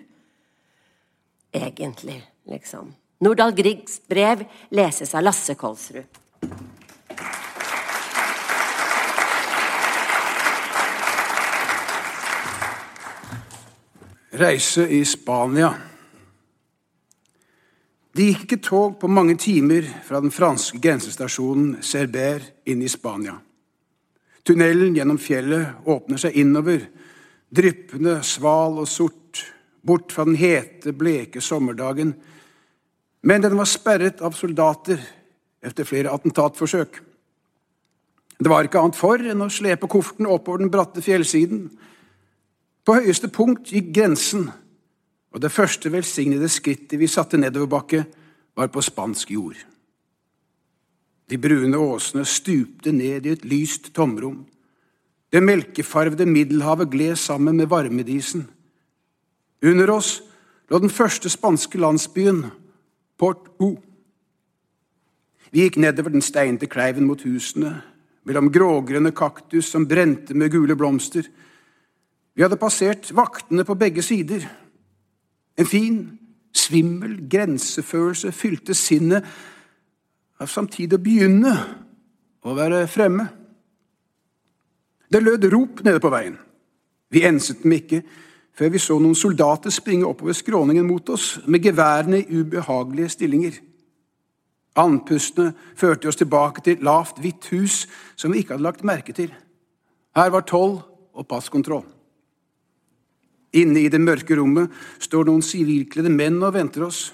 Egentlig, 1.52 2.22
liksom. 2.46 2.94
Nordahl 3.20 3.52
Griegs 3.54 4.00
brev 4.08 4.44
leses 4.70 5.14
av 5.14 5.22
Lasse 5.22 5.54
Kolsrud. 5.54 6.06
Reise 14.32 14.88
i 14.88 15.04
Spania. 15.04 15.74
Det 18.12 18.24
gikk 18.26 18.42
ikke 18.42 18.60
tog 18.64 18.98
på 19.00 19.08
mange 19.08 19.36
timer 19.36 19.86
fra 20.04 20.20
den 20.20 20.32
franske 20.32 20.80
grensestasjonen 20.80 21.82
Cerber 21.82 22.42
inn 22.64 22.82
i 22.82 22.88
Spania. 22.88 23.38
Tunnelen 24.42 24.96
gjennom 24.96 25.20
fjellet 25.22 25.86
åpner 25.86 26.18
seg 26.18 26.36
innover, 26.42 26.88
dryppende, 27.52 28.18
sval 28.26 28.80
og 28.82 28.88
sort, 28.90 29.44
bort 29.86 30.14
fra 30.14 30.26
den 30.26 30.38
hete, 30.38 30.94
bleke 30.94 31.42
sommerdagen. 31.42 32.14
Men 33.22 33.44
den 33.44 33.54
var 33.58 33.70
sperret 33.70 34.22
av 34.22 34.34
soldater 34.34 34.98
etter 35.62 35.86
flere 35.86 36.10
attentatforsøk. 36.10 36.98
Det 38.42 38.50
var 38.50 38.66
ikke 38.66 38.80
annet 38.82 38.98
for 38.98 39.22
enn 39.22 39.44
å 39.44 39.50
slepe 39.52 39.90
kofferten 39.90 40.26
oppover 40.26 40.64
den 40.64 40.72
bratte 40.72 41.02
fjellsiden. 41.04 41.68
På 42.82 42.96
høyeste 42.98 43.30
punkt 43.30 43.70
gikk 43.70 43.92
grensen, 43.94 44.48
og 45.30 45.44
det 45.44 45.52
første 45.54 45.92
velsignede 45.92 46.50
skrittet 46.50 46.98
vi 46.98 47.10
satte 47.10 47.38
nedoverbakke, 47.38 48.02
var 48.58 48.72
på 48.74 48.82
spansk 48.82 49.30
jord. 49.32 49.60
De 51.32 51.38
brune 51.40 51.78
åsene 51.80 52.26
stupte 52.28 52.92
ned 52.92 53.24
i 53.24 53.30
et 53.32 53.44
lyst 53.48 53.94
tomrom. 53.96 54.42
Det 55.32 55.40
melkefarvede 55.40 56.26
Middelhavet 56.28 56.90
gled 56.92 57.16
sammen 57.16 57.56
med 57.56 57.70
varmedisen. 57.72 58.42
Under 59.64 59.90
oss 59.94 60.18
lå 60.68 60.80
den 60.82 60.92
første 60.92 61.30
spanske 61.32 61.78
landsbyen, 61.80 62.50
Port 63.16 63.48
O. 63.64 63.70
Vi 65.52 65.64
gikk 65.64 65.78
nedover 65.80 66.12
den 66.12 66.24
steinte 66.24 66.68
kleiven 66.68 67.06
mot 67.08 67.24
husene, 67.24 67.78
mellom 68.28 68.50
grågrønne 68.52 69.14
kaktus 69.16 69.70
som 69.72 69.86
brente 69.88 70.36
med 70.36 70.52
gule 70.52 70.76
blomster. 70.76 71.24
Vi 72.34 72.44
hadde 72.44 72.60
passert 72.60 73.08
vaktene 73.16 73.64
på 73.64 73.78
begge 73.80 74.04
sider. 74.04 74.44
En 75.56 75.68
fin, 75.68 75.96
svimmel 76.52 77.16
grensefølelse 77.30 78.34
fylte 78.36 78.76
sinnet 78.76 79.24
av 80.40 80.50
samtidig 80.50 80.98
å 80.98 81.02
begynne 81.02 81.54
å 82.42 82.54
være 82.56 82.86
fremme. 82.90 83.28
Det 85.12 85.20
lød 85.22 85.48
rop 85.52 85.82
nede 85.84 86.00
på 86.00 86.10
veien. 86.12 86.38
Vi 87.12 87.24
enset 87.28 87.62
dem 87.62 87.74
ikke 87.76 88.00
før 88.56 88.72
vi 88.72 88.80
så 88.80 88.98
noen 89.00 89.16
soldater 89.16 89.72
springe 89.72 90.08
oppover 90.08 90.36
skråningen 90.36 90.86
mot 90.86 91.08
oss 91.12 91.38
med 91.46 91.64
geværene 91.64 92.22
i 92.22 92.40
ubehagelige 92.40 93.12
stillinger. 93.16 93.58
Andpustene 94.76 95.52
førte 95.76 96.08
oss 96.08 96.16
tilbake 96.16 96.64
til 96.64 96.84
lavt, 96.84 97.20
hvitt 97.20 97.50
hus 97.52 97.82
som 98.16 98.32
vi 98.32 98.40
ikke 98.40 98.56
hadde 98.56 98.64
lagt 98.64 98.84
merke 98.88 99.12
til. 99.12 99.32
Her 100.16 100.32
var 100.32 100.46
toll 100.48 100.78
og 101.12 101.28
passkontroll. 101.28 101.84
Inne 103.52 103.82
i 103.84 103.90
det 103.92 104.00
mørke 104.00 104.36
rommet 104.36 104.72
står 105.02 105.28
noen 105.28 105.44
sivilkledde 105.44 106.12
menn 106.12 106.40
og 106.40 106.54
venter 106.56 106.86
oss. 106.86 107.10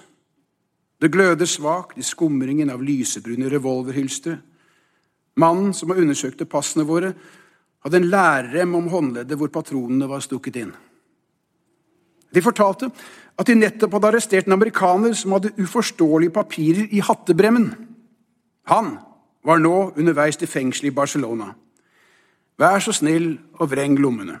Det 0.99 1.11
gløder 1.11 1.47
svakt 1.47 1.97
i 1.97 2.03
skumringen 2.03 2.71
av 2.73 2.83
lysebrune 2.83 3.49
revolverhylstre. 3.51 4.35
Mannen 5.39 5.71
som 5.73 5.91
har 5.91 6.01
undersøkt 6.01 6.43
passene 6.51 6.83
våre, 6.87 7.13
hadde 7.79 8.01
en 8.01 8.09
lærrem 8.11 8.75
om 8.75 8.89
håndleddet 8.91 9.39
hvor 9.39 9.51
patronene 9.53 10.09
var 10.09 10.23
stukket 10.23 10.57
inn. 10.59 10.73
De 12.29 12.43
fortalte 12.43 12.89
at 13.39 13.47
de 13.47 13.55
nettopp 13.55 13.95
hadde 13.95 14.09
arrestert 14.11 14.49
en 14.49 14.57
amerikaner 14.57 15.15
som 15.15 15.37
hadde 15.37 15.53
uforståelige 15.57 16.35
papirer 16.35 16.91
i 16.91 16.99
hattebremmen. 16.99 17.71
Han 18.67 18.97
var 19.47 19.63
nå 19.63 19.93
underveis 19.95 20.37
til 20.37 20.51
fengselet 20.51 20.91
i 20.91 20.95
Barcelona. 20.95 21.53
Vær 22.59 22.83
så 22.83 22.91
snill 22.93 23.31
og 23.55 23.71
vreng 23.71 23.95
lommene. 23.97 24.35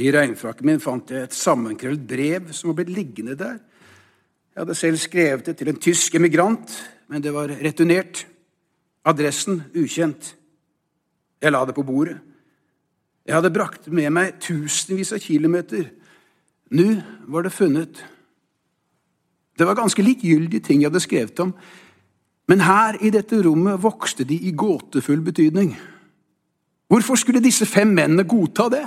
I 0.00 0.08
regnfrakken 0.14 0.66
min 0.66 0.80
fant 0.80 1.10
jeg 1.12 1.26
et 1.26 1.36
sammenkrøllet 1.36 2.06
brev 2.08 2.48
som 2.56 2.70
var 2.70 2.80
blitt 2.80 2.94
liggende 2.96 3.36
der. 3.36 3.58
Jeg 4.52 4.60
hadde 4.60 4.74
selv 4.76 5.00
skrevet 5.00 5.46
det 5.46 5.56
til 5.56 5.70
en 5.72 5.80
tysk 5.80 6.14
emigrant, 6.14 6.74
men 7.08 7.22
det 7.24 7.32
var 7.32 7.48
returnert. 7.64 8.26
Adressen 9.04 9.62
ukjent. 9.74 10.34
Jeg 11.42 11.52
la 11.52 11.64
det 11.64 11.74
på 11.74 11.82
bordet. 11.82 12.18
Jeg 13.26 13.34
hadde 13.34 13.54
brakt 13.54 13.88
med 13.88 14.10
meg 14.12 14.36
tusenvis 14.42 15.14
av 15.16 15.22
kilometer. 15.24 15.88
Nå 16.76 16.88
var 17.32 17.46
det 17.46 17.54
funnet. 17.54 18.02
Det 19.58 19.66
var 19.66 19.78
ganske 19.78 20.04
likegyldige 20.04 20.66
ting 20.68 20.82
jeg 20.82 20.90
hadde 20.90 21.04
skrevet 21.04 21.40
om, 21.44 21.54
men 22.48 22.64
her 22.66 22.98
i 23.00 23.10
dette 23.14 23.38
rommet 23.44 23.80
vokste 23.80 24.26
de 24.28 24.36
i 24.36 24.52
gåtefull 24.52 25.22
betydning. 25.24 25.72
Hvorfor 26.92 27.16
skulle 27.16 27.40
disse 27.40 27.64
fem 27.66 27.88
mennene 27.88 28.28
godta 28.28 28.68
det? 28.72 28.84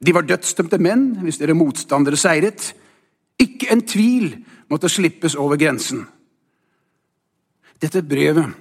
De 0.00 0.14
var 0.16 0.24
dødsdømte 0.24 0.78
menn 0.80 1.10
hvis 1.24 1.40
dere 1.40 1.56
motstandere 1.58 2.16
seiret. 2.16 2.70
Ikke 3.40 3.70
en 3.72 3.82
tvil 3.86 4.34
måtte 4.70 4.88
slippes 4.88 5.34
over 5.34 5.58
grensen. 5.60 6.04
Dette 7.80 8.02
brevet, 8.04 8.52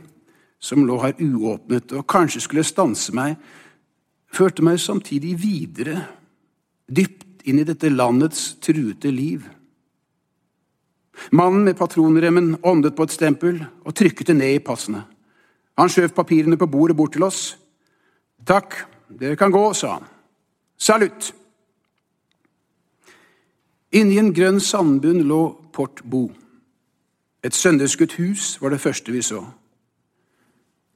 som 0.59 0.85
lå 0.87 0.97
her 1.03 1.19
uåpnet 1.19 1.91
og 1.95 2.07
kanskje 2.07 2.43
skulle 2.43 2.63
stanse 2.67 3.13
meg, 3.15 3.35
førte 4.31 4.63
meg 4.63 4.79
samtidig 4.79 5.35
videre, 5.41 6.03
dypt 6.87 7.45
inn 7.47 7.59
i 7.59 7.67
dette 7.67 7.91
landets 7.91 8.55
truete 8.63 9.11
liv. 9.11 9.43
Mannen 11.35 11.65
med 11.67 11.77
patronremmen 11.77 12.53
åndet 12.63 12.95
på 12.95 13.07
et 13.07 13.15
stempel 13.15 13.59
og 13.83 13.95
trykket 13.95 14.31
det 14.31 14.37
ned 14.39 14.55
i 14.55 14.63
passene. 14.63 15.03
Han 15.79 15.91
skjøv 15.91 16.13
papirene 16.15 16.59
på 16.59 16.67
bordet 16.71 16.95
bort 16.95 17.13
til 17.15 17.23
oss. 17.27 17.57
Takk, 18.47 18.75
dere 19.19 19.35
kan 19.39 19.51
gå, 19.51 19.65
sa 19.73 19.97
han. 19.97 20.07
Salutt! 20.79 21.33
Inni 23.95 24.19
en 24.21 24.33
grønn 24.35 24.59
sandbunn 24.61 25.23
lå 25.25 25.41
Port 25.73 26.03
Bo. 26.05 26.27
Et 27.41 27.55
sønderskutt 27.55 28.17
hus 28.19 28.57
var 28.61 28.73
det 28.73 28.81
første 28.83 29.13
vi 29.13 29.23
så. 29.25 29.41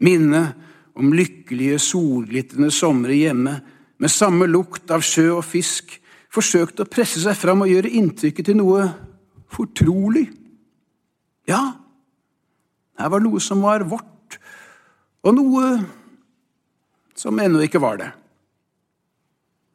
Minnet 0.03 0.53
om 0.93 1.13
lykkelige, 1.15 1.79
solglitrende 1.81 2.69
somre 2.73 3.15
hjemme 3.17 3.55
med 3.97 4.11
samme 4.11 4.45
lukt 4.49 4.91
av 4.93 5.01
sjø 5.05 5.29
og 5.39 5.45
fisk 5.47 5.95
forsøkte 6.33 6.85
å 6.85 6.89
presse 6.89 7.21
seg 7.23 7.37
fram 7.37 7.63
og 7.65 7.71
gjøre 7.71 7.93
inntrykket 7.97 8.49
til 8.49 8.59
noe 8.59 8.85
fortrolig. 9.53 10.27
Ja, 11.49 11.61
her 12.99 13.09
var 13.09 13.23
noe 13.23 13.41
som 13.41 13.63
var 13.65 13.85
vårt, 13.89 14.37
og 15.25 15.37
noe 15.37 15.69
som 17.17 17.39
ennå 17.41 17.63
ikke 17.65 17.81
var 17.81 17.99
det. 18.01 18.11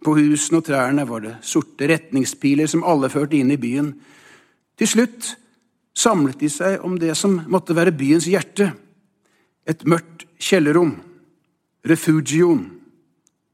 På 0.05 0.15
husene 0.15 0.61
og 0.61 0.67
trærne 0.69 1.05
var 1.09 1.25
det 1.25 1.35
sorte 1.43 1.89
retningspiler 1.91 2.71
som 2.71 2.85
alle 2.87 3.11
førte 3.11 3.39
inn 3.39 3.51
i 3.51 3.59
byen. 3.61 3.93
Til 4.79 4.91
slutt 4.91 5.33
samlet 5.99 6.39
de 6.39 6.51
seg 6.53 6.85
om 6.87 6.99
det 7.01 7.17
som 7.19 7.41
måtte 7.51 7.75
være 7.75 7.97
byens 7.99 8.29
hjerte, 8.31 8.71
et 9.69 9.83
mørkt 9.85 10.25
kjellerrom, 10.41 10.95
refugioen, 11.89 12.63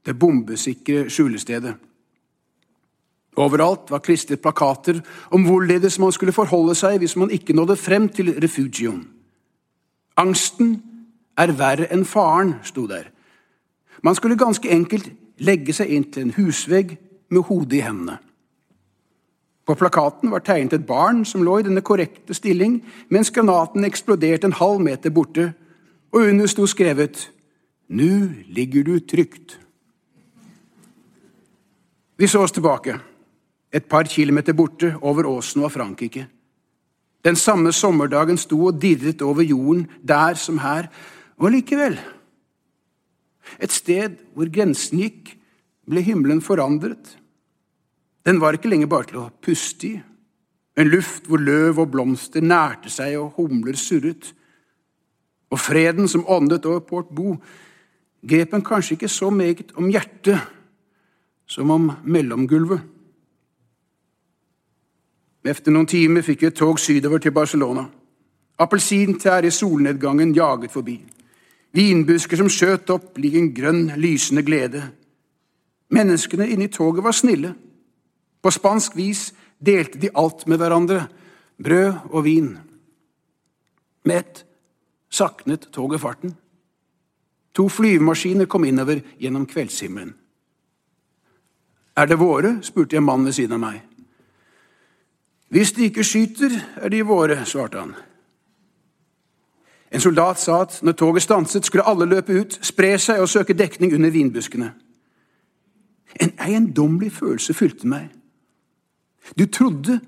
det 0.05 0.13
bombesikre 0.19 1.09
skjulestedet. 1.09 1.73
Overalt 3.35 3.89
var 3.91 4.03
klistret 4.05 4.39
plakater 4.39 5.01
om 5.33 5.43
hvorledes 5.43 5.97
man 5.99 6.13
skulle 6.15 6.35
forholde 6.35 6.75
seg 6.77 7.01
hvis 7.01 7.17
man 7.19 7.33
ikke 7.35 7.55
nådde 7.57 7.75
frem 7.75 8.07
til 8.07 8.31
refugioen. 8.39 9.01
Angsten 10.15 10.77
er 11.35 11.51
verre 11.57 11.89
enn 11.91 12.05
faren, 12.07 12.55
sto 12.63 12.85
der. 12.87 13.09
Man 14.05 14.15
skulle 14.15 14.39
ganske 14.39 14.69
enkelt 14.71 15.09
legge 15.39 15.73
seg 15.73 15.91
inn 15.91 16.07
til 16.11 16.27
en 16.27 16.35
husvegg 16.37 16.95
med 17.29 17.47
hodet 17.49 17.79
i 17.79 17.83
hendene. 17.85 18.19
På 19.65 19.73
plakaten 19.75 20.29
var 20.29 20.43
tegnet 20.45 20.75
et 20.77 20.85
barn 20.85 21.23
som 21.25 21.43
lå 21.43 21.57
i 21.59 21.65
denne 21.65 21.81
korrekte 21.81 22.35
stilling 22.37 22.77
mens 23.09 23.31
granaten 23.33 23.85
eksploderte 23.87 24.45
en 24.45 24.59
halv 24.59 24.83
meter 24.85 25.09
borte, 25.09 25.53
og 26.13 26.29
under 26.29 26.47
sto 26.47 26.67
skrevet 26.69 27.29
Nu 27.89 28.31
ligger 28.47 28.83
du 28.83 28.99
trygt. 28.99 29.59
Vi 32.17 32.27
så 32.27 32.45
oss 32.45 32.53
tilbake, 32.55 32.95
et 33.73 33.85
par 33.85 34.03
kilometer 34.03 34.53
borte, 34.53 34.95
over 35.01 35.25
åsen 35.27 35.61
var 35.61 35.69
Frankrike. 35.69 36.27
Den 37.25 37.35
samme 37.35 37.73
sommerdagen 37.73 38.37
sto 38.37 38.65
og 38.69 38.81
dirret 38.81 39.21
over 39.21 39.41
jorden, 39.41 39.87
der 40.07 40.33
som 40.33 40.57
her, 40.57 40.87
og 41.37 41.51
likevel 41.51 41.99
Et 43.59 43.71
sted 43.71 44.17
hvor 44.35 44.49
grensen 44.51 45.01
gikk, 45.03 45.35
ble 45.85 46.01
himmelen 46.01 46.41
forandret. 46.41 47.17
Den 48.25 48.39
var 48.41 48.57
ikke 48.57 48.71
lenger 48.71 48.89
bare 48.89 49.09
til 49.11 49.21
å 49.21 49.29
puste 49.43 49.87
i, 49.87 49.99
en 50.75 50.89
luft 50.91 51.29
hvor 51.29 51.39
løv 51.39 51.77
og 51.79 51.91
blomster 51.93 52.43
nærte 52.43 52.89
seg 52.91 53.15
og 53.19 53.37
humler 53.37 53.77
surret. 53.79 54.31
Og 55.53 55.61
freden 55.61 56.09
som 56.11 56.25
åndet 56.27 56.65
over 56.67 56.81
Port 56.83 57.13
Bo, 57.15 57.37
grep 58.25 58.55
en 58.57 58.65
kanskje 58.65 58.97
ikke 58.97 59.11
så 59.11 59.29
meget 59.31 59.71
om 59.77 59.87
hjertet 59.93 60.41
som 61.47 61.71
om 61.71 61.91
mellomgulvet. 62.03 62.81
Efter 65.45 65.71
noen 65.71 65.87
timer 65.87 66.25
fikk 66.25 66.41
vi 66.41 66.49
et 66.49 66.57
tog 66.57 66.79
sydover 66.81 67.21
til 67.21 67.31
Barcelona. 67.31 67.85
Appelsintrær 68.57 69.45
i 69.45 69.53
solnedgangen 69.53 70.33
jaget 70.33 70.73
forbi. 70.73 70.97
Vinbusker 71.75 72.39
som 72.39 72.49
skjøt 72.51 72.89
opp 72.93 73.17
lik 73.19 73.35
en 73.35 73.51
grønn, 73.55 73.89
lysende 73.99 74.45
glede. 74.47 74.83
Menneskene 75.91 76.47
inne 76.47 76.69
i 76.69 76.71
toget 76.71 77.03
var 77.03 77.15
snille. 77.15 77.51
På 78.41 78.51
spansk 78.53 78.95
vis 78.95 79.27
delte 79.59 79.99
de 79.99 80.13
alt 80.15 80.45
med 80.47 80.61
hverandre, 80.61 81.07
brød 81.59 82.11
og 82.11 82.23
vin. 82.23 82.53
Med 84.05 84.21
ett 84.21 84.45
saknet 85.09 85.67
toget 85.73 86.01
farten. 86.01 86.35
To 87.55 87.67
flyvemaskiner 87.71 88.45
kom 88.45 88.65
innover 88.67 89.01
gjennom 89.19 89.45
kveldshimmelen. 89.47 90.13
Er 91.95 92.05
det 92.05 92.19
våre? 92.19 92.57
spurte 92.61 92.95
jeg 92.95 93.03
mannen 93.03 93.25
ved 93.25 93.33
siden 93.33 93.55
av 93.55 93.61
meg. 93.63 93.83
Hvis 95.47 95.71
de 95.71 95.87
ikke 95.87 96.03
skyter, 96.03 96.51
er 96.75 96.91
de 96.91 97.05
våre, 97.07 97.37
svarte 97.47 97.79
han. 97.79 97.93
En 99.95 100.01
soldat 100.03 100.39
sa 100.39 100.59
at 100.65 100.81
når 100.83 100.97
toget 100.99 101.23
stanset, 101.23 101.65
skulle 101.65 101.85
alle 101.87 102.07
løpe 102.09 102.35
ut, 102.35 102.57
spre 102.61 102.97
seg 102.99 103.21
og 103.23 103.29
søke 103.31 103.55
dekning 103.55 103.93
under 103.95 104.11
vinbuskene. 104.11 104.73
En 106.21 106.33
eiendommelig 106.43 107.13
følelse 107.15 107.55
fylte 107.55 107.87
meg. 107.87 108.09
Du 109.39 109.45
trodde 109.45 110.01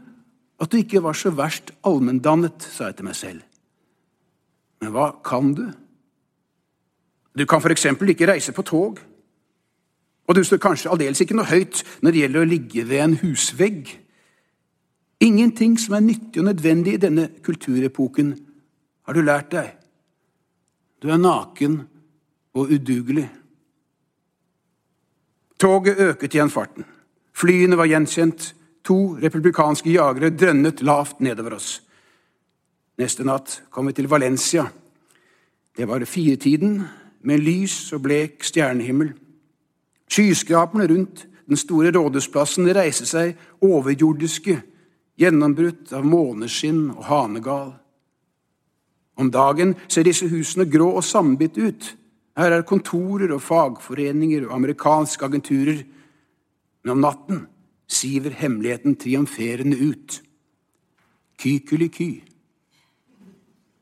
at 0.59 0.71
du 0.71 0.77
ikke 0.77 1.03
var 1.03 1.15
så 1.15 1.31
verst 1.31 1.71
allmenndannet, 1.87 2.67
sa 2.67 2.89
jeg 2.89 2.97
til 2.97 3.07
meg 3.07 3.15
selv. 3.15 3.41
Men 4.81 4.91
hva 4.91 5.11
kan 5.23 5.53
du? 5.55 5.69
Du 7.37 7.45
kan 7.45 7.63
eksempel 7.71 8.09
ikke 8.09 8.27
reise 8.27 8.51
på 8.51 8.65
tog. 8.67 8.99
Og 10.27 10.35
du 10.35 10.43
står 10.43 10.59
kanskje 10.59 10.91
aldeles 10.91 11.21
ikke 11.23 11.37
noe 11.37 11.47
høyt 11.47 11.83
når 12.01 12.11
det 12.11 12.21
gjelder 12.25 12.43
å 12.43 12.51
ligge 12.51 12.87
ved 12.89 13.03
en 13.05 13.17
husvegg. 13.21 13.95
Ingenting 15.23 15.79
som 15.79 15.95
er 15.95 16.03
nyttig 16.03 16.41
og 16.41 16.49
nødvendig 16.51 16.97
i 16.97 17.03
denne 17.07 17.29
kulturepoken, 17.45 18.35
har 19.07 19.15
du 19.15 19.23
lært 19.23 19.53
deg. 19.55 19.76
Du 21.01 21.09
er 21.09 21.17
naken 21.17 21.81
og 22.57 22.71
udugelig. 22.73 23.27
Toget 25.59 25.97
øket 25.97 26.33
igjen 26.33 26.49
farten. 26.49 26.85
Flyene 27.33 27.77
var 27.77 27.89
gjenkjent. 27.89 28.53
To 28.87 29.17
republikanske 29.19 29.91
jagere 29.91 30.29
drønnet 30.31 30.81
lavt 30.81 31.19
nedover 31.19 31.57
oss. 31.57 31.81
Neste 32.97 33.25
natt 33.27 33.63
kom 33.69 33.89
vi 33.89 33.93
til 33.97 34.07
Valencia. 34.07 34.63
Det 35.77 35.87
var 35.87 36.05
firetiden, 36.05 36.85
med 37.21 37.43
lys 37.43 37.91
og 37.93 38.05
blek 38.05 38.45
stjernehimmel. 38.47 39.11
Skyskraperne 40.07 40.87
rundt 40.87 41.25
den 41.47 41.59
store 41.59 41.91
rådhusplassen 41.91 42.69
reiser 42.75 43.09
seg 43.09 43.35
overjordiske, 43.63 44.55
gjennombrutt 45.19 45.91
av 45.97 46.07
måneskinn 46.07 46.87
og 46.95 47.03
hanegal. 47.09 47.73
Om 49.17 49.31
dagen 49.31 49.75
ser 49.89 50.05
disse 50.05 50.27
husene 50.29 50.67
grå 50.69 50.91
og 50.99 51.03
sambitt 51.03 51.57
ut. 51.57 51.95
Her 52.37 52.53
er 52.53 52.67
kontorer 52.69 53.33
og 53.33 53.41
fagforeninger 53.41 54.45
og 54.45 54.55
amerikanske 54.55 55.25
agenturer. 55.25 55.81
Men 56.83 56.91
om 56.91 57.01
natten 57.01 57.47
siver 57.87 58.29
hemmeligheten 58.29 58.95
triumferende 58.95 59.77
ut. 59.89 60.21
Kykeliky. 61.41 62.23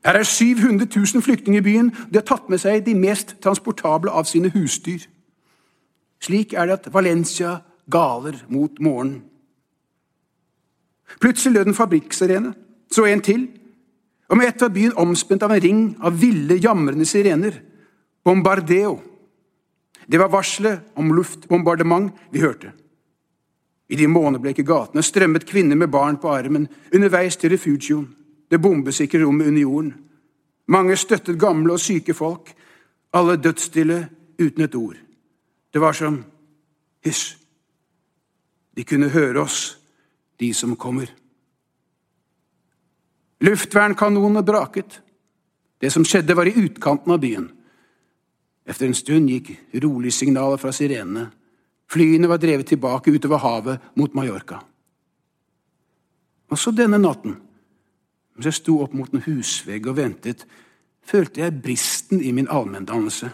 Her 0.06 0.12
er 0.12 0.22
700 0.22 0.88
000 1.14 1.22
flyktninger 1.22 1.60
i 1.60 1.64
byen. 1.64 1.90
De 1.90 2.20
har 2.20 2.24
tatt 2.24 2.48
med 2.48 2.62
seg 2.62 2.84
de 2.86 2.94
mest 2.94 3.36
transportable 3.42 4.12
av 4.12 4.24
sine 4.24 4.52
husdyr. 4.54 5.04
Slik 6.22 6.54
er 6.54 6.68
det 6.68 6.78
at 6.78 6.92
Valencia 6.94 7.58
galer 7.90 8.38
mot 8.48 8.80
morgenen. 8.80 9.24
Plutselig 11.20 11.54
lød 11.54 11.66
en 11.66 11.74
fabrikksirene. 11.74 12.54
Så 12.92 13.04
en 13.04 13.20
til. 13.20 13.48
Og 14.28 14.36
med 14.36 14.48
ett 14.48 14.62
var 14.62 14.72
byen 14.74 14.96
omspent 14.98 15.42
av 15.42 15.52
en 15.52 15.60
ring 15.60 15.82
av 16.02 16.18
ville, 16.20 16.58
jamrende 16.58 17.06
sirener. 17.06 17.60
Bombardeo. 18.24 18.98
Det 20.06 20.18
var 20.18 20.28
varselet 20.28 20.80
om 20.94 21.14
luftbombardement 21.14 22.12
vi 22.30 22.42
hørte. 22.42 22.72
I 23.88 23.96
de 23.96 24.08
månebleke 24.10 24.64
gatene 24.66 25.02
strømmet 25.02 25.46
kvinner 25.46 25.78
med 25.78 25.90
barn 25.90 26.18
på 26.18 26.30
armen 26.34 26.66
underveis 26.94 27.38
til 27.38 27.52
refugioen, 27.54 28.08
det 28.50 28.62
bombesikre 28.62 29.22
rommet 29.22 29.46
under 29.46 29.60
jorden. 29.60 29.94
Mange 30.66 30.96
støttet 30.96 31.38
gamle 31.38 31.72
og 31.72 31.80
syke 31.80 32.14
folk, 32.14 32.50
alle 33.14 33.36
dødsstille 33.36 34.08
uten 34.38 34.62
et 34.62 34.74
ord. 34.74 34.96
Det 35.74 35.80
var 35.80 35.92
som 35.92 36.24
hysj. 37.04 37.36
De 38.76 38.84
kunne 38.84 39.08
høre 39.08 39.40
oss, 39.40 39.78
de 40.40 40.52
som 40.54 40.76
kommer. 40.76 41.06
Luftvernkanonene 43.40 44.42
braket. 44.42 45.00
Det 45.78 45.90
som 45.92 46.04
skjedde, 46.04 46.34
var 46.34 46.48
i 46.48 46.56
utkanten 46.56 47.12
av 47.12 47.20
byen. 47.20 47.50
Efter 48.66 48.86
en 48.86 48.96
stund 48.96 49.30
gikk 49.30 49.52
rolig 49.82 50.12
signalet 50.14 50.60
fra 50.60 50.72
sirenene. 50.72 51.28
Flyene 51.90 52.28
var 52.30 52.40
drevet 52.42 52.66
tilbake 52.72 53.12
utover 53.14 53.42
havet 53.44 53.92
mot 53.94 54.14
Mallorca. 54.14 54.62
Også 56.50 56.72
denne 56.74 56.98
natten, 56.98 57.36
mens 58.34 58.48
jeg 58.48 58.58
sto 58.58 58.80
opp 58.82 58.94
mot 58.94 59.12
en 59.14 59.22
husvegg 59.26 59.86
og 59.86 59.98
ventet, 59.98 60.46
følte 61.06 61.42
jeg 61.42 61.60
bristen 61.62 62.22
i 62.22 62.32
min 62.34 62.48
allmenndannelse. 62.50 63.30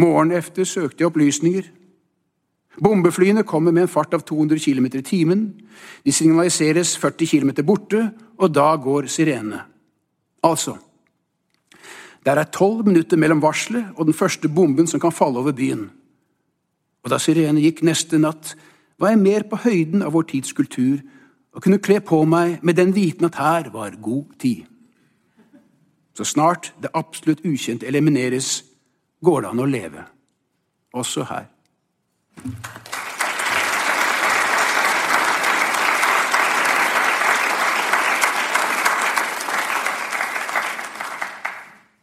Morgenen 0.00 0.38
efter 0.38 0.64
søkte 0.66 1.02
jeg 1.02 1.12
opplysninger. 1.12 1.68
Bombeflyene 2.80 3.44
kommer 3.44 3.72
med 3.72 3.84
en 3.84 3.90
fart 3.92 4.14
av 4.14 4.24
200 4.24 4.58
km 4.58 4.86
i 4.86 5.02
timen. 5.04 5.42
De 6.04 6.12
signaliseres 6.12 6.96
40 6.96 7.26
km 7.28 7.50
borte, 7.66 8.06
og 8.38 8.54
da 8.54 8.72
går 8.76 9.10
sirenene. 9.12 9.64
Altså 10.42 10.78
Der 12.24 12.38
er 12.38 12.44
tolv 12.44 12.86
minutter 12.86 13.16
mellom 13.16 13.42
varselet 13.42 13.84
og 13.96 14.06
den 14.06 14.14
første 14.14 14.48
bomben 14.48 14.86
som 14.86 15.00
kan 15.00 15.12
falle 15.12 15.38
over 15.38 15.52
byen. 15.52 15.90
Og 17.02 17.10
da 17.10 17.18
sirene 17.18 17.60
gikk 17.60 17.82
neste 17.82 18.18
natt, 18.18 18.54
var 18.98 19.10
jeg 19.10 19.18
mer 19.18 19.42
på 19.50 19.58
høyden 19.64 20.04
av 20.06 20.12
vår 20.14 20.28
tids 20.30 20.52
kultur 20.54 21.00
og 21.52 21.62
kunne 21.64 21.82
kle 21.82 21.98
på 22.00 22.20
meg 22.24 22.62
med 22.62 22.78
den 22.78 22.94
viten 22.94 23.26
at 23.26 23.40
her 23.40 23.70
var 23.74 23.98
god 24.00 24.38
tid. 24.38 24.62
Så 26.14 26.24
snart 26.24 26.72
det 26.82 26.92
absolutt 26.94 27.42
ukjente 27.44 27.86
elimineres, 27.88 28.62
går 29.24 29.42
det 29.42 29.50
an 29.50 29.62
å 29.64 29.66
leve. 29.66 30.04
Også 30.94 31.24
her. 31.26 31.48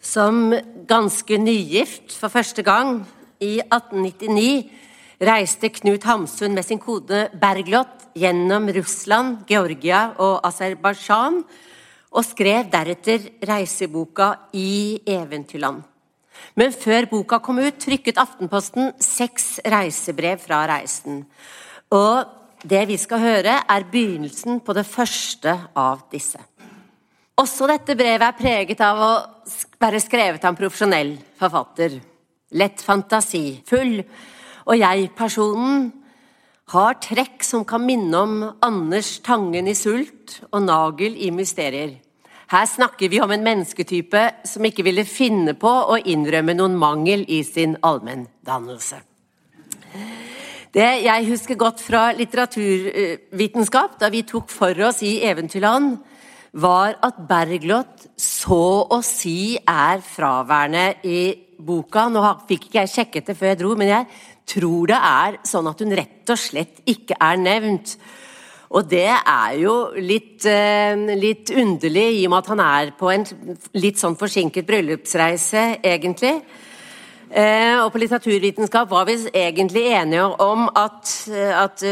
Som 0.10 0.54
ganske 0.89 1.38
nygift 1.38 2.15
for 2.18 2.34
første 2.34 2.63
gang 2.65 3.04
i 3.39 3.60
1899 3.62 4.70
reiste 5.22 5.70
Knut 5.76 6.08
Hamsun 6.08 6.56
med 6.56 6.65
sin 6.65 6.80
kode 6.82 7.28
Bergljot 7.39 8.10
gjennom 8.18 8.70
Russland, 8.74 9.44
Georgia 9.48 10.10
og 10.18 10.39
Aserbajdsjan, 10.48 11.44
og 12.10 12.26
skrev 12.26 12.72
deretter 12.72 13.30
reiseboka 13.46 14.34
I 14.54 15.00
eventyrland. 15.06 15.84
Men 16.60 16.73
før 16.75 17.08
boka 17.12 17.39
kom 17.43 17.62
ut, 17.62 17.78
trykket 17.80 18.19
Aftenposten 18.21 18.93
seks 19.04 19.60
reisebrev 19.65 20.41
fra 20.43 20.63
reisen. 20.69 21.23
Og 21.95 22.25
det 22.63 22.84
vi 22.89 22.97
skal 22.99 23.23
høre, 23.23 23.60
er 23.63 23.88
begynnelsen 23.91 24.60
på 24.65 24.75
det 24.75 24.86
første 24.88 25.56
av 25.78 26.04
disse. 26.12 26.41
Også 27.39 27.69
dette 27.69 27.95
brevet 27.95 28.25
er 28.25 28.36
preget 28.36 28.82
av 28.84 28.99
å 28.99 29.12
være 29.80 30.02
skrevet 30.04 30.43
av 30.43 30.52
en 30.52 30.60
profesjonell 30.60 31.13
forfatter. 31.39 31.95
Lett 32.60 32.84
fantasifull. 32.84 34.02
Og 34.67 34.75
jeg-personen 34.75 35.88
har 36.73 36.99
trekk 37.02 37.45
som 37.45 37.63
kan 37.65 37.86
minne 37.86 38.19
om 38.19 38.36
Anders 38.65 39.15
Tangen 39.25 39.69
i 39.71 39.78
Sult 39.78 40.41
og 40.52 40.62
Nagel 40.67 41.15
i 41.15 41.32
Mysterier. 41.34 41.95
Her 42.49 42.65
snakker 42.65 43.12
vi 43.12 43.19
om 43.21 43.29
en 43.29 43.43
mennesketype 43.45 44.21
som 44.49 44.65
ikke 44.65 44.81
ville 44.88 45.03
finne 45.05 45.53
på 45.53 45.69
å 45.69 45.99
innrømme 46.01 46.55
noen 46.57 46.73
mangel 46.81 47.21
i 47.29 47.43
sin 47.45 47.75
allmenndannelse. 47.85 49.03
Det 50.73 50.88
jeg 51.03 51.27
husker 51.27 51.57
godt 51.57 51.81
fra 51.81 52.07
litteraturvitenskap, 52.17 53.99
da 54.01 54.09
vi 54.09 54.23
tok 54.25 54.49
for 54.49 54.81
oss 54.88 55.03
i 55.05 55.19
Eventyrland, 55.29 55.99
var 56.57 56.95
at 57.05 57.19
Bergljot 57.29 58.07
så 58.17 58.63
å 58.89 58.97
si 59.05 59.53
er 59.59 60.01
fraværende 60.01 60.88
i 61.05 61.21
boka. 61.53 62.07
Nå 62.09 62.23
fikk 62.49 62.65
ikke 62.71 62.81
jeg 62.81 62.93
sjekket 62.95 63.29
det 63.29 63.38
før 63.38 63.51
jeg 63.51 63.59
dro, 63.62 63.75
men 63.77 63.93
jeg 63.93 64.09
tror 64.49 64.89
det 64.89 65.03
er 65.12 65.38
sånn 65.45 65.69
at 65.69 65.85
hun 65.85 65.93
rett 66.01 66.33
og 66.33 66.41
slett 66.41 66.81
ikke 66.89 67.17
er 67.21 67.38
nevnt. 67.38 67.93
Og 68.69 68.86
det 68.86 69.10
er 69.10 69.53
jo 69.58 69.75
litt, 69.97 70.45
eh, 70.45 70.95
litt 71.17 71.49
underlig, 71.49 72.21
i 72.21 72.25
og 72.27 72.34
med 72.36 72.43
at 72.43 72.49
han 72.53 72.60
er 72.60 72.91
på 72.99 73.10
en 73.10 73.25
litt 73.73 73.97
sånn 73.97 74.17
forsinket 74.17 74.67
bryllupsreise, 74.67 75.82
egentlig. 75.82 76.43
Eh, 77.32 77.77
og 77.82 77.91
på 77.91 77.99
litteraturvitenskap 78.01 78.89
var 78.89 79.05
vi 79.05 79.17
egentlig 79.34 79.86
enige 79.93 80.25
om 80.41 80.69
at, 80.75 81.29
at 81.29 81.84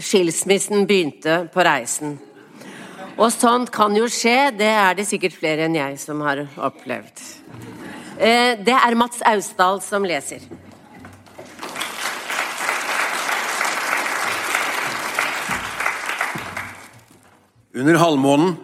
skilsmissen 0.00 0.86
begynte 0.88 1.48
på 1.52 1.64
reisen. 1.64 2.18
Og 3.18 3.32
sånt 3.34 3.72
kan 3.74 3.96
jo 3.98 4.06
skje, 4.06 4.52
det 4.54 4.70
er 4.70 4.94
det 4.94 5.08
sikkert 5.08 5.34
flere 5.34 5.66
enn 5.66 5.74
jeg 5.74 5.98
som 5.98 6.20
har 6.22 6.44
opplevd. 6.54 7.24
Eh, 8.18 8.54
det 8.62 8.76
er 8.76 8.94
Mats 8.98 9.24
Austdal 9.26 9.80
som 9.82 10.06
leser. 10.06 10.44
Under 17.78 17.94
halvmånen 17.94 18.56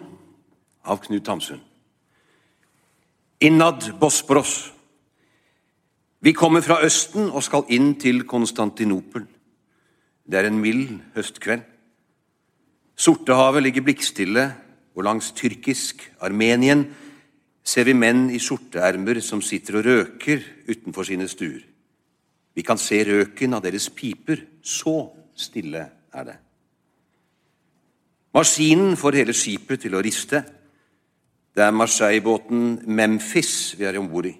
av 0.83 0.97
Knut 0.97 1.27
Hamsun. 1.27 1.59
Innad 3.39 3.93
Bosporos. 3.99 4.73
Vi 6.19 6.33
kommer 6.33 6.59
fra 6.65 6.81
Østen 6.83 7.29
og 7.29 7.45
skal 7.45 7.63
inn 7.71 7.93
til 7.95 8.25
Konstantinopel. 8.27 9.23
Det 10.27 10.41
er 10.41 10.49
en 10.49 10.59
mild 10.59 10.97
høstkveld. 11.15 11.63
Sortehavet 12.99 13.63
ligger 13.63 13.87
blikkstille, 13.87 14.45
og 14.95 15.07
langs 15.07 15.31
tyrkisk 15.31 16.03
Armenien 16.19 16.83
ser 17.63 17.87
vi 17.87 17.95
menn 17.95 18.27
i 18.35 18.39
skjorteermer 18.43 19.23
som 19.23 19.39
sitter 19.39 19.79
og 19.79 19.87
røker 19.87 20.43
utenfor 20.67 21.07
sine 21.07 21.31
stuer. 21.31 21.63
Vi 22.51 22.67
kan 22.67 22.79
se 22.79 22.99
røken 23.07 23.55
av 23.55 23.63
deres 23.63 23.87
piper. 23.95 24.43
Så 24.59 25.05
stille 25.39 25.87
er 26.11 26.27
det. 26.27 26.41
Maskinen 28.35 28.97
får 28.99 29.21
hele 29.21 29.33
skipet 29.35 29.85
til 29.85 29.95
å 29.95 30.01
riste. 30.03 30.41
Det 31.55 31.63
er 31.63 31.71
Marseille-båten 31.71 32.81
Memphis 32.91 33.75
vi 33.79 33.87
er 33.87 33.95
om 33.95 34.09
bord 34.11 34.27
i. 34.27 34.33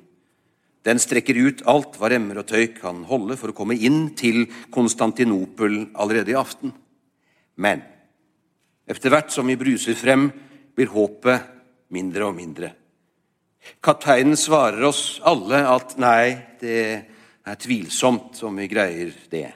Den 0.86 1.00
strekker 1.00 1.38
ut 1.40 1.64
alt 1.72 1.96
hva 1.98 2.10
remmer 2.12 2.42
og 2.42 2.50
tøy 2.50 2.68
kan 2.76 3.06
holde 3.08 3.38
for 3.40 3.54
å 3.54 3.58
komme 3.58 3.78
inn 3.80 4.12
til 4.20 4.44
Konstantinopel 4.74 5.94
allerede 5.96 6.34
i 6.34 6.38
aften. 6.38 6.74
Men 7.56 7.86
etter 8.86 9.14
hvert 9.14 9.32
som 9.34 9.48
vi 9.48 9.56
bruser 9.58 9.96
frem, 9.98 10.28
blir 10.76 10.92
håpet 10.92 11.48
mindre 11.96 12.28
og 12.28 12.36
mindre. 12.36 12.74
Kapteinen 13.82 14.36
svarer 14.38 14.84
oss 14.86 15.22
alle 15.26 15.64
at 15.72 15.96
nei, 15.98 16.36
det 16.60 16.82
er 17.48 17.62
tvilsomt 17.64 18.44
om 18.46 18.60
vi 18.60 18.68
greier 18.70 19.16
det. 19.32 19.48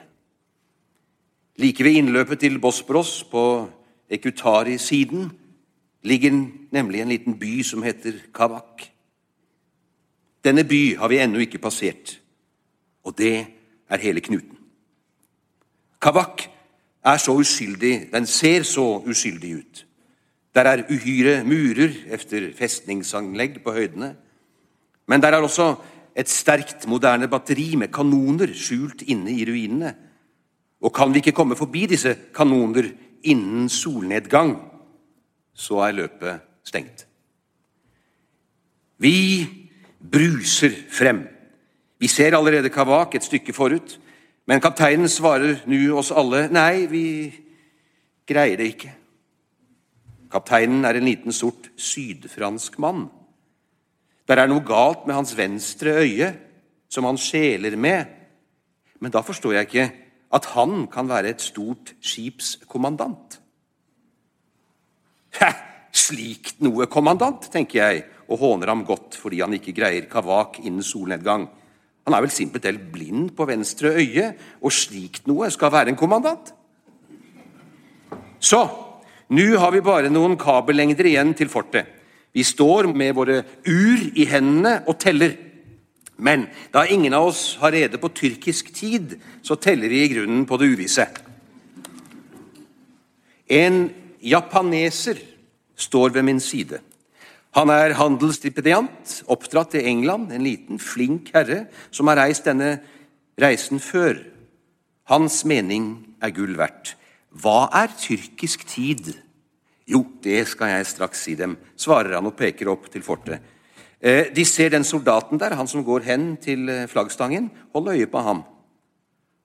Like 1.60 1.84
ved 1.84 2.00
innløpet 2.00 2.40
til 2.40 2.56
Bosporos, 2.58 3.20
på 3.28 3.44
Ekutari-siden, 4.10 5.30
ligger 6.02 6.46
nemlig 6.70 7.00
en 7.00 7.08
liten 7.08 7.38
by 7.38 7.62
som 7.62 7.82
heter 7.82 8.12
Kavak. 8.34 8.86
Denne 10.44 10.64
by 10.64 10.96
har 10.96 11.08
vi 11.08 11.18
ennå 11.20 11.42
ikke 11.44 11.60
passert, 11.60 12.20
og 13.04 13.18
det 13.18 13.46
er 13.88 14.00
hele 14.00 14.20
knuten. 14.20 14.56
Kavak 16.00 16.46
er 17.04 17.16
så 17.16 17.32
uskyldig, 17.36 18.08
den 18.12 18.26
ser 18.26 18.62
så 18.62 19.02
uskyldig 19.06 19.54
ut. 19.56 19.86
Der 20.54 20.66
er 20.66 20.86
uhyre 20.90 21.44
murer 21.44 21.92
efter 22.08 22.50
festningsanlegg 22.56 23.60
på 23.64 23.72
høydene. 23.72 24.14
Men 25.06 25.22
der 25.22 25.28
er 25.28 25.42
også 25.42 25.74
et 26.16 26.28
sterkt, 26.28 26.88
moderne 26.88 27.28
batteri 27.28 27.76
med 27.76 27.92
kanoner 27.92 28.50
skjult 28.54 29.02
inne 29.02 29.30
i 29.30 29.44
ruinene. 29.46 29.94
Og 30.80 30.92
kan 30.94 31.12
vi 31.12 31.20
ikke 31.20 31.36
komme 31.36 31.56
forbi 31.56 31.86
disse 31.86 32.16
kanoner 32.34 32.88
innen 33.22 33.68
solnedgang, 33.68 34.56
så 35.54 35.82
er 35.86 35.96
løpet 35.96 36.40
stengt. 36.64 37.06
Vi 39.00 39.46
bruser 40.00 40.72
frem. 40.92 41.24
Vi 42.00 42.08
ser 42.08 42.36
allerede 42.36 42.72
Kavak 42.72 43.14
et 43.14 43.24
stykke 43.24 43.52
forut. 43.52 43.98
Men 44.46 44.60
kapteinen 44.60 45.08
svarer 45.08 45.60
nu 45.70 45.78
oss 46.00 46.10
alle 46.10 46.48
nei, 46.52 46.86
vi 46.90 47.04
greier 48.28 48.58
det 48.58 48.72
ikke. 48.72 48.92
Kapteinen 50.30 50.84
er 50.84 50.98
en 50.98 51.06
liten 51.06 51.34
sort 51.34 51.70
sydfransk 51.76 52.78
mann. 52.82 53.08
Der 54.28 54.38
er 54.38 54.50
noe 54.50 54.62
galt 54.66 55.06
med 55.06 55.16
hans 55.16 55.34
venstre 55.36 55.96
øye, 56.04 56.32
som 56.90 57.06
han 57.06 57.18
skjeler 57.18 57.76
med. 57.76 58.06
Men 59.00 59.12
da 59.14 59.22
forstår 59.26 59.56
jeg 59.56 59.68
ikke 59.68 59.88
at 60.30 60.46
han 60.54 60.86
kan 60.90 61.08
være 61.10 61.34
et 61.34 61.42
stort 61.42 61.94
skipskommandant. 62.00 63.40
Hæ, 65.40 65.50
slikt 65.92 66.60
noe, 66.62 66.86
kommandant, 66.90 67.48
tenker 67.52 67.80
jeg, 67.80 68.04
og 68.30 68.38
håner 68.38 68.70
ham 68.70 68.84
godt 68.86 69.18
fordi 69.18 69.40
han 69.42 69.56
ikke 69.56 69.74
greier 69.74 70.06
kavak 70.10 70.60
innen 70.62 70.86
solnedgang. 70.86 71.48
Han 72.06 72.16
er 72.16 72.24
vel 72.24 72.32
simpelthen 72.34 72.78
blind 72.92 73.32
på 73.36 73.46
venstre 73.46 73.92
øye, 73.98 74.32
og 74.62 74.74
slikt 74.74 75.26
noe 75.30 75.50
skal 75.50 75.72
være 75.74 75.92
en 75.92 75.98
kommandant. 75.98 76.54
Så 78.40 78.62
nå 79.30 79.46
har 79.60 79.74
vi 79.74 79.82
bare 79.84 80.10
noen 80.10 80.38
kabellengder 80.40 81.06
igjen 81.10 81.34
til 81.38 81.50
fortet. 81.52 81.86
Vi 82.34 82.42
står 82.46 82.88
med 82.94 83.14
våre 83.18 83.42
ur 83.66 84.02
i 84.14 84.26
hendene 84.30 84.80
og 84.86 84.98
teller. 85.02 85.34
Men 86.20 86.46
da 86.74 86.84
ingen 86.86 87.14
av 87.16 87.30
oss 87.30 87.56
har 87.62 87.72
rede 87.72 87.98
på 88.00 88.12
tyrkisk 88.12 88.72
tid, 88.76 89.16
så 89.42 89.56
teller 89.56 89.88
vi 89.88 90.02
i 90.04 90.12
grunnen 90.12 90.44
på 90.48 90.58
det 90.60 90.68
uvisse. 90.74 91.06
En 93.50 93.88
japaneser 94.20 95.18
står 95.80 96.12
ved 96.14 96.26
min 96.28 96.40
side. 96.40 96.78
Han 97.56 97.72
er 97.72 97.96
handelsstipendiant, 97.98 99.22
oppdratt 99.32 99.74
i 99.80 99.86
England, 99.90 100.30
en 100.30 100.44
liten, 100.46 100.78
flink 100.78 101.32
herre 101.34 101.64
som 101.90 102.10
har 102.10 102.20
reist 102.20 102.46
denne 102.46 102.76
reisen 103.40 103.82
før. 103.82 104.20
Hans 105.10 105.42
mening 105.48 105.88
er 106.22 106.34
gull 106.36 106.54
verdt. 106.60 106.94
Hva 107.30 107.70
er 107.74 107.90
tyrkisk 107.98 108.62
tid? 108.70 109.16
Jo, 109.90 110.04
det 110.22 110.44
skal 110.52 110.76
jeg 110.76 110.86
straks 110.86 111.24
si 111.26 111.34
dem, 111.38 111.56
svarer 111.74 112.14
han 112.18 112.28
og 112.30 112.36
peker 112.38 112.70
opp 112.70 112.86
til 112.92 113.02
fortet. 113.02 113.40
Eh, 114.00 114.32
de 114.32 114.44
ser 114.44 114.72
den 114.72 114.84
soldaten 114.84 115.38
der, 115.38 115.54
han 115.54 115.68
som 115.68 115.84
går 115.84 116.06
hen 116.08 116.36
til 116.40 116.68
eh, 116.68 116.86
flaggstangen. 116.88 117.50
Hold 117.74 117.92
øye 117.92 118.06
på 118.08 118.22
ham. 118.24 118.42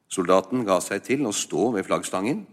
Soldaten 0.07 0.63
ga 0.65 0.79
seg 0.79 1.03
til 1.03 1.25
å 1.27 1.33
stå 1.35 1.73
ved 1.75 1.83
flaggstangen. 1.87 2.45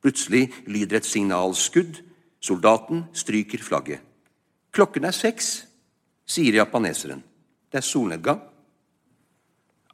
Plutselig 0.00 0.48
lyder 0.66 1.00
et 1.00 1.08
signalskudd. 1.08 2.00
Soldaten 2.40 3.04
stryker 3.12 3.60
flagget. 3.60 4.00
Klokken 4.72 5.04
er 5.04 5.12
seks, 5.12 5.66
sier 6.24 6.56
japaneseren. 6.56 7.20
Det 7.68 7.82
er 7.82 7.84
solnedgang. 7.84 8.40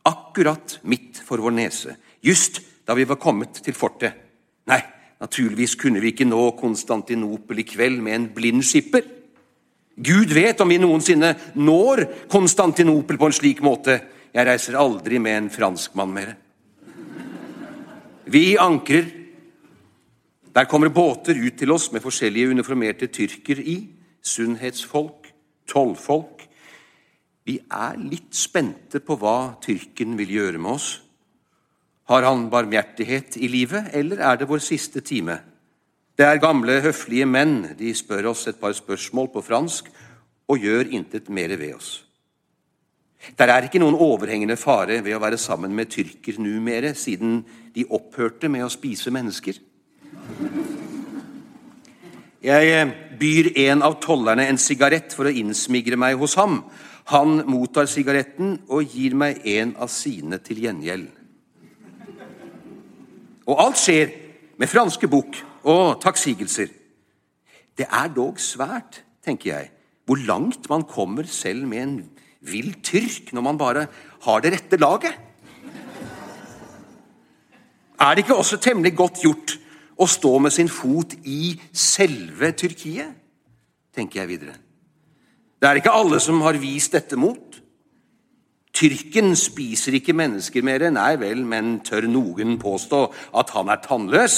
Akkurat 0.06 0.78
midt 0.86 1.18
for 1.26 1.42
vår 1.42 1.56
nese, 1.56 1.96
just 2.22 2.60
da 2.86 2.94
vi 2.94 3.08
var 3.08 3.18
kommet 3.18 3.58
til 3.64 3.74
fortet. 3.74 4.14
Nei, 4.70 4.78
naturligvis 5.18 5.74
kunne 5.80 5.98
vi 6.04 6.12
ikke 6.12 6.28
nå 6.28 6.52
Konstantinopel 6.60 7.64
i 7.64 7.66
kveld 7.66 7.98
med 8.04 8.14
en 8.14 8.28
blind 8.36 8.62
skipper. 8.62 9.15
Gud 9.96 10.32
vet 10.36 10.60
om 10.60 10.68
vi 10.68 10.76
noensinne 10.80 11.32
når 11.56 12.04
Konstantinopel 12.28 13.16
på 13.16 13.30
en 13.30 13.36
slik 13.36 13.62
måte. 13.64 13.96
Jeg 14.36 14.44
reiser 14.44 14.76
aldri 14.76 15.20
med 15.22 15.38
en 15.38 15.52
franskmann 15.52 16.12
mer. 16.12 16.34
Vi 18.28 18.58
ankrer. 18.60 19.06
Der 20.52 20.68
kommer 20.68 20.92
båter 20.92 21.36
ut 21.36 21.56
til 21.56 21.72
oss 21.72 21.88
med 21.92 22.04
forskjellige 22.04 22.52
uniformerte 22.52 23.08
tyrker 23.08 23.60
i. 23.60 23.78
Sunnhetsfolk, 24.20 25.30
tollfolk. 25.68 26.44
Vi 27.46 27.60
er 27.62 27.96
litt 28.00 28.34
spente 28.36 29.00
på 29.00 29.16
hva 29.20 29.56
tyrken 29.62 30.16
vil 30.18 30.32
gjøre 30.36 30.60
med 30.60 30.76
oss. 30.76 30.88
Har 32.10 32.26
han 32.26 32.48
barmhjertighet 32.50 33.38
i 33.40 33.48
livet, 33.50 33.92
eller 33.96 34.20
er 34.22 34.40
det 34.40 34.48
vår 34.50 34.62
siste 34.62 35.00
time? 35.00 35.38
Det 36.16 36.24
er 36.24 36.38
gamle, 36.40 36.78
høflige 36.80 37.26
menn. 37.28 37.58
De 37.76 37.90
spør 37.94 38.30
oss 38.30 38.46
et 38.48 38.56
par 38.56 38.72
spørsmål 38.72 39.28
på 39.34 39.42
fransk 39.44 39.90
og 40.48 40.62
gjør 40.64 40.88
intet 40.96 41.28
mer 41.28 41.52
ved 41.60 41.74
oss. 41.76 41.90
Der 43.36 43.50
er 43.50 43.66
ikke 43.66 43.80
noen 43.82 43.98
overhengende 44.00 44.56
fare 44.56 45.02
ved 45.04 45.16
å 45.16 45.20
være 45.20 45.36
sammen 45.36 45.74
med 45.76 45.90
tyrker 45.92 46.38
numere, 46.40 46.94
siden 46.94 47.42
de 47.74 47.84
opphørte 47.90 48.48
med 48.48 48.64
å 48.64 48.70
spise 48.72 49.12
mennesker. 49.12 49.58
Jeg 52.46 52.70
eh, 52.70 52.94
byr 53.18 53.50
en 53.66 53.82
av 53.84 53.98
tollerne 54.00 54.46
en 54.48 54.60
sigarett 54.60 55.12
for 55.12 55.28
å 55.28 55.34
innsmigre 55.34 55.98
meg 56.00 56.16
hos 56.20 56.36
ham. 56.40 56.62
Han 57.12 57.42
mottar 57.50 57.90
sigaretten 57.90 58.60
og 58.68 58.94
gir 58.94 59.16
meg 59.18 59.42
en 59.52 59.74
av 59.76 59.90
sine 59.92 60.38
til 60.40 60.62
gjengjeld. 60.64 61.10
Og 63.46 63.62
alt 63.66 63.82
skjer 63.82 64.14
med 64.56 64.70
franske 64.70 65.10
bukk 65.10 65.42
og 65.66 66.00
takksigelser. 66.02 66.70
Det 67.76 67.86
er 67.90 68.12
dog 68.14 68.38
svært, 68.40 69.02
tenker 69.24 69.50
jeg, 69.50 69.70
hvor 70.06 70.20
langt 70.28 70.68
man 70.70 70.86
kommer 70.86 71.26
selv 71.28 71.66
med 71.66 71.82
en 71.82 71.96
vill 72.46 72.76
tyrk 72.86 73.32
når 73.34 73.42
man 73.42 73.58
bare 73.58 73.86
har 74.22 74.42
det 74.42 74.52
rette 74.54 74.78
laget. 74.78 75.14
Er 78.00 78.14
det 78.14 78.24
ikke 78.24 78.36
også 78.36 78.60
temmelig 78.60 78.92
godt 78.96 79.22
gjort 79.24 79.56
å 79.96 80.06
stå 80.06 80.34
med 80.44 80.52
sin 80.52 80.68
fot 80.68 81.16
i 81.24 81.56
selve 81.72 82.52
Tyrkiet? 82.52 83.14
tenker 83.96 84.20
jeg 84.20 84.28
videre. 84.28 84.54
Det 85.56 85.68
er 85.68 85.78
ikke 85.80 85.94
alle 85.96 86.18
som 86.20 86.42
har 86.44 86.58
vist 86.60 86.92
dette 86.92 87.16
mot. 87.16 87.56
Tyrken 88.76 89.32
spiser 89.40 89.96
ikke 89.96 90.12
mennesker 90.12 90.60
mer, 90.60 90.84
nei 90.92 91.14
vel, 91.16 91.40
men 91.48 91.78
tør 91.80 92.04
noen 92.12 92.58
påstå 92.60 93.00
at 93.40 93.54
han 93.56 93.72
er 93.72 93.80
tannløs? 93.80 94.36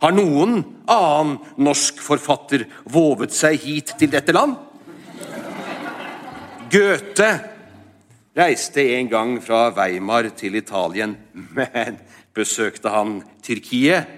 Har 0.00 0.14
noen 0.16 0.62
annen 0.88 1.36
norsk 1.60 2.00
forfatter 2.00 2.64
vovet 2.88 3.34
seg 3.36 3.60
hit 3.60 3.94
til 4.00 4.08
dette 4.12 4.32
land? 4.32 4.56
Goethe 6.72 7.28
reiste 8.38 8.86
en 8.94 9.10
gang 9.10 9.36
fra 9.44 9.66
Weimar 9.76 10.30
til 10.38 10.56
Italien, 10.56 11.16
men 11.34 12.00
besøkte 12.32 12.92
han 12.94 13.18
Tyrkiet? 13.44 14.16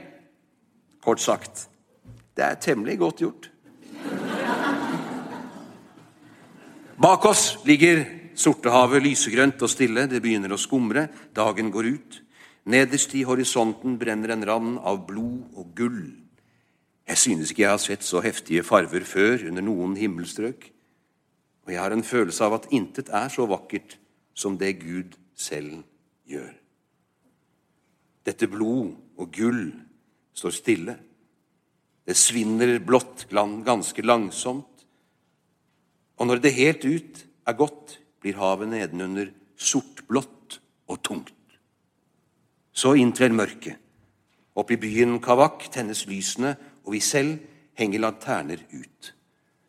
Kort 1.02 1.22
sagt 1.22 1.66
det 2.32 2.44
er 2.46 2.60
temmelig 2.62 2.96
godt 3.00 3.18
gjort. 3.20 3.48
Bak 7.02 7.24
oss 7.28 7.58
ligger 7.66 8.04
Sortehavet 8.38 9.02
lysegrønt 9.04 9.60
og 9.60 9.68
stille. 9.68 10.06
Det 10.08 10.22
begynner 10.24 10.54
å 10.54 10.60
skumre. 10.60 11.08
Dagen 11.36 11.68
går 11.74 11.88
ut. 11.92 12.21
Nederst 12.62 13.14
i 13.18 13.24
horisonten 13.26 13.96
brenner 13.98 14.30
en 14.34 14.44
rand 14.46 14.76
av 14.86 15.00
blod 15.08 15.56
og 15.58 15.72
gull. 15.74 16.04
Jeg 17.08 17.18
synes 17.18 17.50
ikke 17.50 17.64
jeg 17.64 17.74
har 17.74 17.82
sett 17.82 18.06
så 18.06 18.22
heftige 18.22 18.62
farver 18.62 19.02
før 19.06 19.48
under 19.48 19.64
noen 19.66 19.96
himmelstrøk. 19.98 20.68
Og 21.66 21.72
jeg 21.74 21.82
har 21.82 21.94
en 21.94 22.06
følelse 22.06 22.46
av 22.46 22.60
at 22.60 22.68
intet 22.74 23.10
er 23.10 23.32
så 23.34 23.46
vakkert 23.50 23.96
som 24.34 24.54
det 24.58 24.76
Gud 24.82 25.16
selv 25.34 25.82
gjør. 26.30 26.52
Dette 28.22 28.46
blod 28.46 28.94
og 29.18 29.34
gull 29.34 29.64
står 30.38 30.54
stille. 30.54 30.96
Det 32.06 32.14
svinner 32.18 32.78
blått 32.82 33.26
ganske 33.30 34.06
langsomt. 34.06 34.86
Og 36.18 36.26
når 36.30 36.42
det 36.42 36.54
helt 36.54 36.86
ut 36.86 37.22
er 37.46 37.58
gått, 37.58 37.98
blir 38.22 38.38
havet 38.38 38.70
nedenunder 38.70 39.32
sortblått 39.58 40.60
og 40.86 41.02
tungt. 41.02 41.34
Så 42.72 42.94
inntrer 42.96 43.34
mørket. 43.34 43.78
Oppe 44.56 44.76
i 44.76 44.80
byen 44.80 45.18
Kavak 45.22 45.68
tennes 45.72 46.04
lysene, 46.08 46.56
og 46.84 46.92
vi 46.96 47.00
selv 47.00 47.38
henger 47.78 48.02
lanterner 48.04 48.60
ut. 48.72 49.12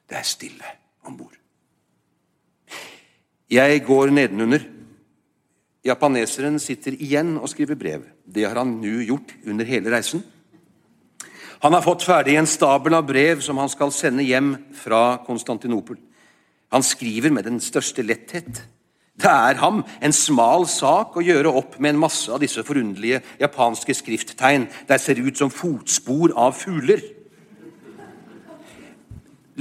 Det 0.10 0.18
er 0.20 0.28
stille 0.28 0.76
om 1.08 1.18
bord. 1.18 1.36
Jeg 3.52 3.84
går 3.86 4.12
nedenunder. 4.12 4.64
Japaneseren 5.84 6.60
sitter 6.64 6.96
igjen 6.96 7.36
og 7.38 7.50
skriver 7.52 7.78
brev. 7.80 8.06
Det 8.24 8.46
har 8.48 8.58
han 8.60 8.78
nå 8.80 9.02
gjort 9.04 9.36
under 9.46 9.68
hele 9.68 9.92
reisen. 9.92 10.24
Han 11.64 11.76
har 11.76 11.84
fått 11.84 12.04
ferdig 12.04 12.36
en 12.40 12.48
stabel 12.50 12.96
av 12.98 13.06
brev 13.08 13.44
som 13.44 13.60
han 13.62 13.70
skal 13.72 13.92
sende 13.96 14.24
hjem 14.26 14.56
fra 14.76 15.20
Konstantinopel. 15.24 16.00
Han 16.76 16.84
skriver 16.84 17.32
med 17.32 17.46
den 17.48 17.62
største 17.64 18.04
letthet. 18.04 18.64
Det 19.14 19.30
er 19.30 19.60
ham 19.62 19.84
en 20.02 20.16
smal 20.16 20.66
sak 20.68 21.14
å 21.18 21.24
gjøre 21.24 21.52
opp 21.54 21.78
med 21.78 21.94
en 21.94 22.02
masse 22.02 22.32
av 22.34 22.42
disse 22.42 22.64
forunderlige 22.66 23.22
japanske 23.40 23.94
skrifttegn 23.94 24.66
der 24.90 25.02
ser 25.02 25.22
ut 25.22 25.38
som 25.38 25.54
fotspor 25.54 26.34
av 26.34 26.56
fugler. 26.58 27.04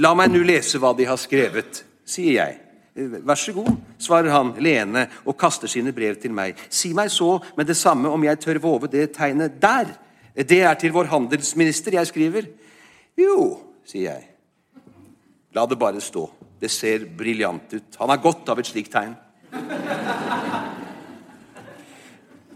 La 0.01 0.15
meg 0.17 0.31
nå 0.33 0.41
lese 0.41 0.81
hva 0.81 0.95
de 0.97 1.05
har 1.05 1.19
skrevet, 1.21 1.83
sier 2.01 2.39
jeg. 2.39 2.59
Vær 2.93 3.37
så 3.37 3.53
god, 3.53 3.69
svarer 4.01 4.33
han 4.33 4.51
leende 4.61 5.05
og 5.25 5.37
kaster 5.37 5.69
sine 5.69 5.93
brev 5.93 6.17
til 6.21 6.33
meg. 6.33 6.57
Si 6.69 6.91
meg 6.97 7.09
så 7.13 7.35
med 7.57 7.69
det 7.69 7.77
samme 7.77 8.09
om 8.09 8.25
jeg 8.25 8.41
tør 8.41 8.61
våve 8.61 8.89
det 8.89 9.11
tegnet 9.15 9.59
der. 9.61 9.89
Det 10.33 10.61
er 10.65 10.77
til 10.81 10.93
vår 10.93 11.11
handelsminister 11.13 11.93
jeg 11.97 12.09
skriver. 12.09 12.49
Jo, 13.17 13.37
sier 13.85 14.15
jeg. 14.15 14.29
La 15.53 15.65
det 15.69 15.77
bare 15.77 16.01
stå. 16.01 16.25
Det 16.57 16.71
ser 16.73 17.05
briljant 17.17 17.73
ut. 17.73 17.99
Han 18.01 18.09
har 18.09 18.21
godt 18.21 18.49
av 18.49 18.61
et 18.61 18.69
slikt 18.69 18.93
tegn. 18.93 19.13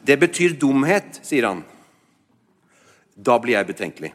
Det 0.08 0.16
betyr 0.20 0.56
dumhet, 0.60 1.20
sier 1.26 1.50
han. 1.50 1.66
Da 3.18 3.36
blir 3.42 3.58
jeg 3.58 3.68
betenkelig. 3.74 4.14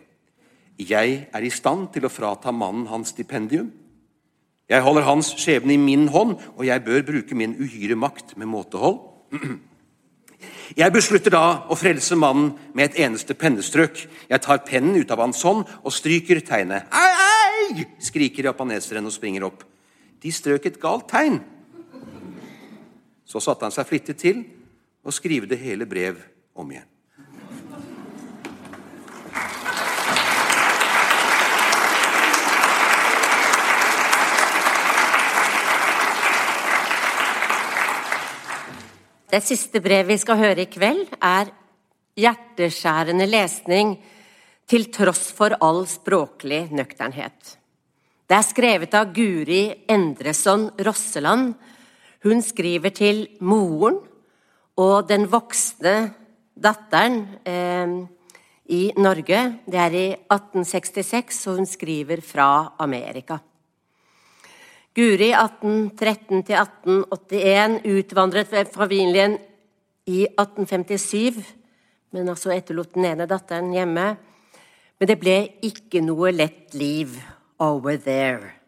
Jeg 0.81 1.17
er 1.29 1.45
i 1.45 1.51
stand 1.53 1.91
til 1.95 2.07
å 2.07 2.13
frata 2.13 2.53
mannen 2.55 2.87
hans 2.89 3.13
stipendium. 3.13 3.69
Jeg 4.71 4.85
holder 4.87 5.05
hans 5.05 5.35
skjebne 5.37 5.75
i 5.75 5.81
min 5.81 6.07
hånd, 6.09 6.39
og 6.57 6.65
jeg 6.65 6.85
bør 6.87 7.05
bruke 7.11 7.37
min 7.37 7.59
uhyre 7.61 7.99
makt 7.99 8.37
med 8.41 8.49
måtehold. 8.49 9.03
Jeg 10.73 10.93
beslutter 10.95 11.35
da 11.35 11.67
å 11.69 11.77
frelse 11.77 12.17
mannen 12.17 12.55
med 12.73 12.87
et 12.87 13.01
eneste 13.05 13.35
pennestrøk. 13.37 13.99
Jeg 14.31 14.43
tar 14.43 14.63
pennen 14.65 14.97
ut 14.97 15.11
av 15.13 15.21
hans 15.21 15.43
hånd 15.45 15.69
og 15.83 15.93
stryker 15.93 16.41
tegnet. 16.47 16.89
Ei, 16.89 17.11
ei! 17.77 17.85
skriker 18.01 18.49
japaneseren 18.49 19.07
og 19.07 19.13
springer 19.13 19.45
opp. 19.47 19.67
De 20.23 20.33
strøk 20.33 20.67
et 20.71 20.81
galt 20.81 21.11
tegn. 21.13 21.43
Så 23.33 23.41
satte 23.41 23.65
han 23.65 23.73
seg 23.73 23.89
flittig 23.89 24.19
til 24.21 24.43
å 25.01 25.13
skrive 25.15 25.49
det 25.49 25.57
hele 25.63 25.87
brev 25.89 26.19
om 26.53 26.69
igjen. 26.69 26.89
Det 39.33 39.41
siste 39.41 39.81
brevet 39.81 40.11
vi 40.13 40.21
skal 40.21 40.37
høre 40.37 40.67
i 40.67 40.69
kveld, 40.69 41.09
er 41.17 41.49
hjerteskjærende 42.21 43.25
lesning 43.25 43.95
til 44.69 44.91
tross 44.93 45.31
for 45.33 45.57
all 45.65 45.87
språklig 45.89 46.67
nøkternhet. 46.69 47.57
Det 48.29 48.37
er 48.37 48.45
skrevet 48.45 48.93
av 48.93 49.09
Guri 49.17 49.71
Endreson 49.89 50.69
Rosseland. 50.85 51.55
Hun 52.23 52.43
skriver 52.43 52.93
til 52.95 53.25
moren 53.43 53.97
og 54.79 55.09
den 55.09 55.25
voksne 55.31 56.13
datteren 56.55 57.25
eh, 57.43 57.95
i 58.71 58.83
Norge. 58.95 59.41
Det 59.67 59.81
er 59.81 59.97
i 59.97 60.05
1866, 60.15 61.41
og 61.51 61.59
hun 61.59 61.67
skriver 61.67 62.23
fra 62.23 62.77
Amerika. 62.79 63.41
Guri 64.95 65.33
1813 65.33 66.45
1881 66.47 67.81
utvandret 67.91 68.53
ved 68.53 68.71
familien 68.71 69.39
i 70.07 70.23
1857, 70.27 71.43
men 72.13 72.29
altså 72.29 72.53
etterlot 72.55 72.95
den 72.95 73.11
ene 73.11 73.27
datteren 73.27 73.73
hjemme. 73.75 74.09
Men 75.01 75.11
det 75.11 75.19
ble 75.19 75.39
ikke 75.65 76.05
noe 76.05 76.31
lett 76.31 76.77
liv 76.79 77.17
over 77.59 77.97
there. 77.97 78.62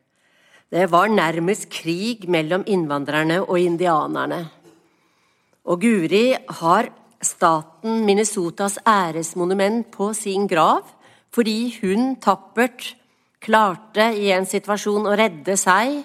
Det 0.74 0.88
var 0.90 1.06
nærmest 1.06 1.68
krig 1.70 2.24
mellom 2.26 2.64
innvandrerne 2.66 3.37
og 3.44 3.60
indianerne. 3.62 4.40
Og 5.70 5.78
Guri 5.80 6.34
har 6.34 6.88
staten 7.22 8.02
Minnesotas 8.02 8.80
æresmonument 8.82 9.87
på 9.94 10.10
sin 10.18 10.48
grav 10.50 10.82
fordi 11.34 11.76
hun 11.78 12.16
tappert 12.22 12.96
klarte 13.38 14.08
i 14.18 14.32
en 14.34 14.46
situasjon 14.50 15.06
å 15.06 15.14
redde 15.18 15.54
seg 15.58 16.00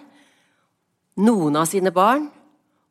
noen 1.25 1.58
av 1.58 1.65
sine 1.69 1.93
barn 1.95 2.29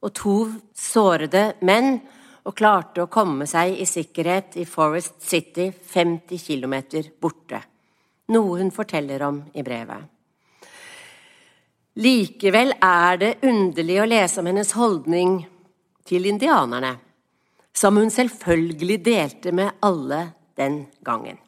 og 0.02 0.14
to 0.14 0.36
sårede 0.74 1.52
menn, 1.66 1.98
og 2.46 2.54
klarte 2.56 3.02
å 3.04 3.10
komme 3.12 3.46
seg 3.50 3.74
i 3.76 3.84
sikkerhet 3.84 4.54
i 4.56 4.64
Forest 4.64 5.18
City, 5.20 5.68
50 5.68 6.38
km 6.40 6.78
borte. 7.20 7.60
Noe 8.32 8.62
hun 8.62 8.70
forteller 8.72 9.26
om 9.26 9.42
i 9.52 9.64
brevet. 9.66 10.17
Likevel 11.98 12.76
er 12.78 13.18
det 13.18 13.32
underlig 13.42 13.96
å 13.98 14.06
lese 14.06 14.38
om 14.38 14.46
hennes 14.46 14.70
holdning 14.78 15.40
til 16.06 16.28
indianerne, 16.30 16.92
som 17.74 17.98
hun 17.98 18.12
selvfølgelig 18.12 19.00
delte 19.02 19.52
med 19.54 19.80
alle 19.82 20.20
den 20.58 20.84
gangen. 21.02 21.40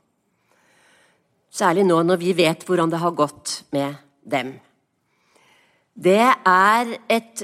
Særlig 1.50 1.84
nå 1.86 2.00
når 2.06 2.18
vi 2.18 2.34
vet 2.38 2.66
hvordan 2.66 2.90
det 2.90 2.98
har 3.02 3.14
gått 3.14 3.54
med 3.74 3.94
dem. 4.26 4.52
Det 5.94 6.26
er 6.46 6.92
et 7.10 7.42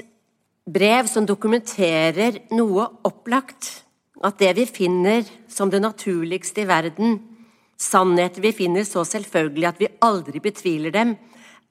brev 0.67 1.07
som 1.11 1.27
dokumenterer 1.27 2.41
noe 2.55 2.87
opplagt. 3.07 3.83
At 4.23 4.39
det 4.41 4.55
vi 4.57 4.65
finner 4.65 5.21
som 5.51 5.69
det 5.69 5.83
naturligste 5.83 6.63
i 6.63 6.67
verden, 6.67 7.19
sannheter 7.77 8.41
vi 8.41 8.55
finner 8.55 8.87
så 8.87 9.03
selvfølgelig 9.05 9.67
at 9.69 9.81
vi 9.83 9.91
aldri 10.01 10.41
betviler 10.41 10.95
dem, 10.95 11.13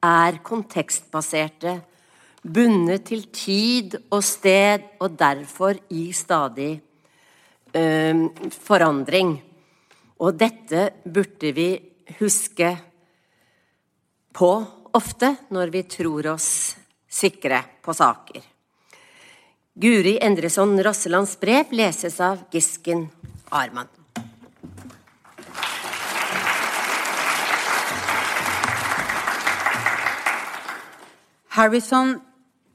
er 0.03 0.39
kontekstbaserte, 0.45 1.73
bundet 2.43 3.07
til 3.09 3.25
tid 3.33 3.97
og 4.11 4.23
sted, 4.23 4.83
og 4.99 5.17
derfor 5.19 5.77
i 5.89 6.11
stadig 6.15 6.81
øh, 7.73 8.25
forandring. 8.51 9.35
Og 10.19 10.37
dette 10.39 10.89
burde 11.03 11.51
vi 11.53 11.69
huske 12.19 12.71
på 14.33 14.51
ofte 14.97 15.33
når 15.53 15.73
vi 15.73 15.83
tror 15.89 16.33
oss 16.33 16.77
sikre 17.09 17.61
på 17.83 17.93
saker. 17.93 18.41
Guri 19.77 20.17
Endreson 20.25 20.73
Rosselands 20.81 21.35
brev 21.37 21.73
leses 21.77 22.17
av 22.23 22.47
Gisken 22.53 23.05
Arman. 23.53 23.96
Harrison, 31.57 32.21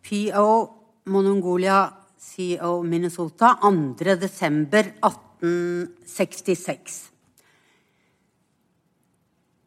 PO, 0.03 0.71
Monongolia, 1.05 1.93
CO 2.19 2.83
Minnesota, 2.83 3.59
2. 3.63 3.95
desember 4.19 4.99
1866. 4.99 7.11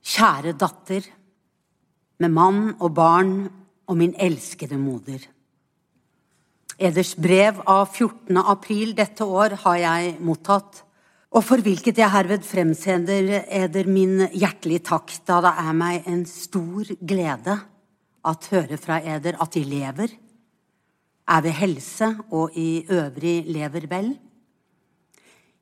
Kjære 0.04 0.52
datter 0.60 1.08
med 2.20 2.32
mann 2.36 2.76
og 2.76 2.92
barn 2.98 3.48
og 3.88 3.96
min 3.96 4.12
elskede 4.20 4.76
moder. 4.76 5.24
Eders 6.76 7.16
brev 7.16 7.64
av 7.72 7.96
14. 7.96 8.36
april 8.36 8.92
dette 8.98 9.24
år 9.24 9.56
har 9.62 9.78
jeg 9.80 10.20
mottatt, 10.20 10.84
og 11.32 11.44
for 11.44 11.58
hvilket 11.64 11.98
jeg 12.04 12.12
herved 12.12 12.44
fremsender 12.44 13.48
eder 13.48 13.88
min 13.88 14.28
hjertelige 14.28 14.84
takk, 14.92 15.08
da 15.24 15.40
det 15.48 15.56
er 15.64 15.74
meg 15.86 16.04
en 16.04 16.26
stor 16.28 16.84
glede 17.00 17.56
at 18.26 18.48
høre 18.52 18.78
fra 18.82 19.00
eder 19.02 19.38
at 19.42 19.54
de 19.54 19.64
lever, 19.64 20.14
er 21.26 21.42
ved 21.42 21.56
helse 21.58 22.12
og 22.32 22.54
i 22.58 22.86
øvrig 22.90 23.46
lever 23.50 23.88
vel. 23.90 24.12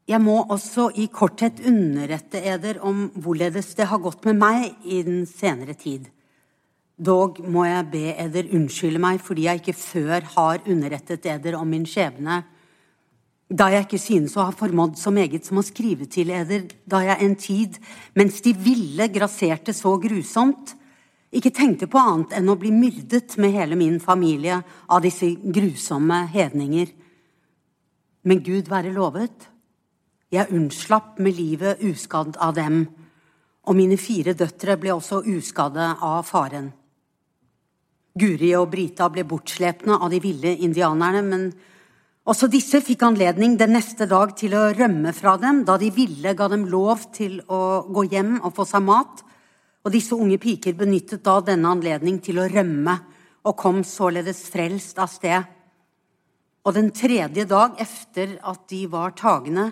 Jeg 0.08 0.19
må 0.19 0.41
også 0.52 0.89
i 0.99 1.06
korthet 1.08 1.62
underrette 1.63 2.41
eder 2.43 2.82
om 2.84 3.06
hvorledes 3.15 3.71
det 3.78 3.88
har 3.88 4.02
gått 4.04 4.26
med 4.28 4.36
meg 4.41 4.73
i 4.84 4.99
den 5.06 5.23
senere 5.30 5.78
tid. 5.80 6.10
Dog 6.99 7.39
må 7.47 7.63
jeg 7.65 7.88
be 7.93 8.04
eder 8.19 8.52
unnskylde 8.52 8.99
meg 9.02 9.21
fordi 9.23 9.47
jeg 9.47 9.62
ikke 9.62 9.78
før 9.80 10.28
har 10.36 10.67
underrettet 10.67 11.26
eder 11.32 11.56
om 11.56 11.71
min 11.71 11.88
skjebne, 11.88 12.41
da 13.54 13.67
jeg 13.69 13.86
ikke 13.86 14.02
synes 14.02 14.36
å 14.36 14.47
ha 14.47 14.54
formådd 14.56 14.95
så 14.97 15.12
meget 15.13 15.45
som 15.45 15.60
å 15.62 15.65
skrive 15.65 16.08
til 16.10 16.32
eder, 16.34 16.65
da 16.89 17.04
jeg 17.06 17.21
en 17.21 17.36
tid, 17.38 17.78
mens 18.17 18.39
de 18.41 18.54
ville 18.58 19.08
grasserte 19.13 19.76
så 19.78 19.93
grusomt, 20.02 20.73
ikke 21.34 21.54
tenkte 21.56 21.89
på 21.89 21.98
annet 21.98 22.36
enn 22.38 22.52
å 22.52 22.58
bli 22.60 22.69
myrdet 22.74 23.38
med 23.41 23.56
hele 23.56 23.78
min 23.80 23.98
familie 24.02 24.60
av 24.88 25.02
disse 25.02 25.32
grusomme 25.41 26.28
hedninger. 26.34 26.91
Men 28.30 28.43
Gud 28.46 28.69
være 28.72 28.93
lovet. 28.93 29.50
Jeg 30.34 30.54
unnslapp 30.54 31.19
med 31.22 31.36
livet 31.38 31.82
uskadd 31.86 32.38
av 32.41 32.56
dem, 32.58 32.86
og 33.65 33.78
mine 33.78 33.98
fire 34.02 34.34
døtre 34.38 34.78
ble 34.78 34.93
også 34.96 35.24
uskadde 35.34 35.89
av 36.04 36.24
faren. 36.28 36.72
Guri 38.13 38.52
og 38.58 38.69
Brita 38.69 39.10
ble 39.10 39.26
bortslepne 39.26 39.98
av 39.98 40.12
de 40.13 40.19
ville 40.22 40.54
indianerne, 40.65 41.22
men 41.26 41.46
også 42.30 42.48
disse 42.48 42.80
fikk 42.86 43.02
anledning 43.08 43.58
den 43.58 43.74
neste 43.76 44.06
dag 44.10 44.36
til 44.38 44.54
å 44.56 44.69
rømme 44.78 45.12
fra 45.17 45.36
dem, 45.41 45.63
da 45.65 45.80
de 45.82 45.89
ville 45.91 46.36
ga 46.38 46.48
dem 46.52 46.67
lov 46.69 47.10
til 47.15 47.39
å 47.50 47.84
gå 47.89 48.06
hjem 48.13 48.38
og 48.43 48.54
få 48.56 48.67
seg 48.69 48.86
mat, 48.86 49.24
og 49.84 49.91
disse 49.91 50.15
unge 50.15 50.39
piker 50.39 50.76
benyttet 50.80 51.24
da 51.26 51.39
denne 51.43 51.72
anledning 51.76 52.22
til 52.24 52.39
å 52.39 52.48
rømme, 52.48 52.96
og 53.43 53.58
kom 53.60 53.82
således 53.84 54.46
frelst 54.48 55.00
av 55.04 55.10
sted. 55.12 55.43
Og 56.63 56.76
den 56.78 56.93
tredje 56.96 57.43
dag 57.43 57.76
efter 57.84 58.38
at 58.39 58.63
de 58.72 58.86
var 58.88 59.12
tagne, 59.19 59.67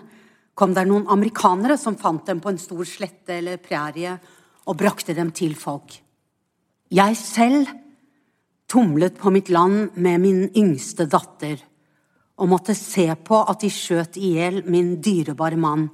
kom 0.52 0.74
der 0.76 0.84
noen 0.84 1.08
amerikanere 1.08 1.78
som 1.80 1.96
fant 1.96 2.26
dem 2.28 2.42
på 2.44 2.52
en 2.52 2.60
stor 2.60 2.84
slette 2.84 3.38
eller 3.38 3.62
prærie 3.64 4.18
og 4.68 4.76
brakte 4.76 5.16
dem 5.16 5.32
til 5.32 5.56
folk. 5.56 5.96
Jeg 6.92 7.16
selv 7.16 7.70
tumlet 8.68 9.16
på 9.16 9.32
mitt 9.32 9.48
land 9.48 9.96
med 9.96 10.20
min 10.20 10.42
yngste 10.52 11.08
datter 11.08 11.56
og 12.36 12.50
måtte 12.52 12.76
se 12.76 13.06
på 13.24 13.40
at 13.48 13.64
de 13.64 13.72
skjøt 13.72 14.20
i 14.20 14.34
hjel 14.36 14.60
min 14.68 14.98
dyrebare 15.00 15.56
mann. 15.56 15.88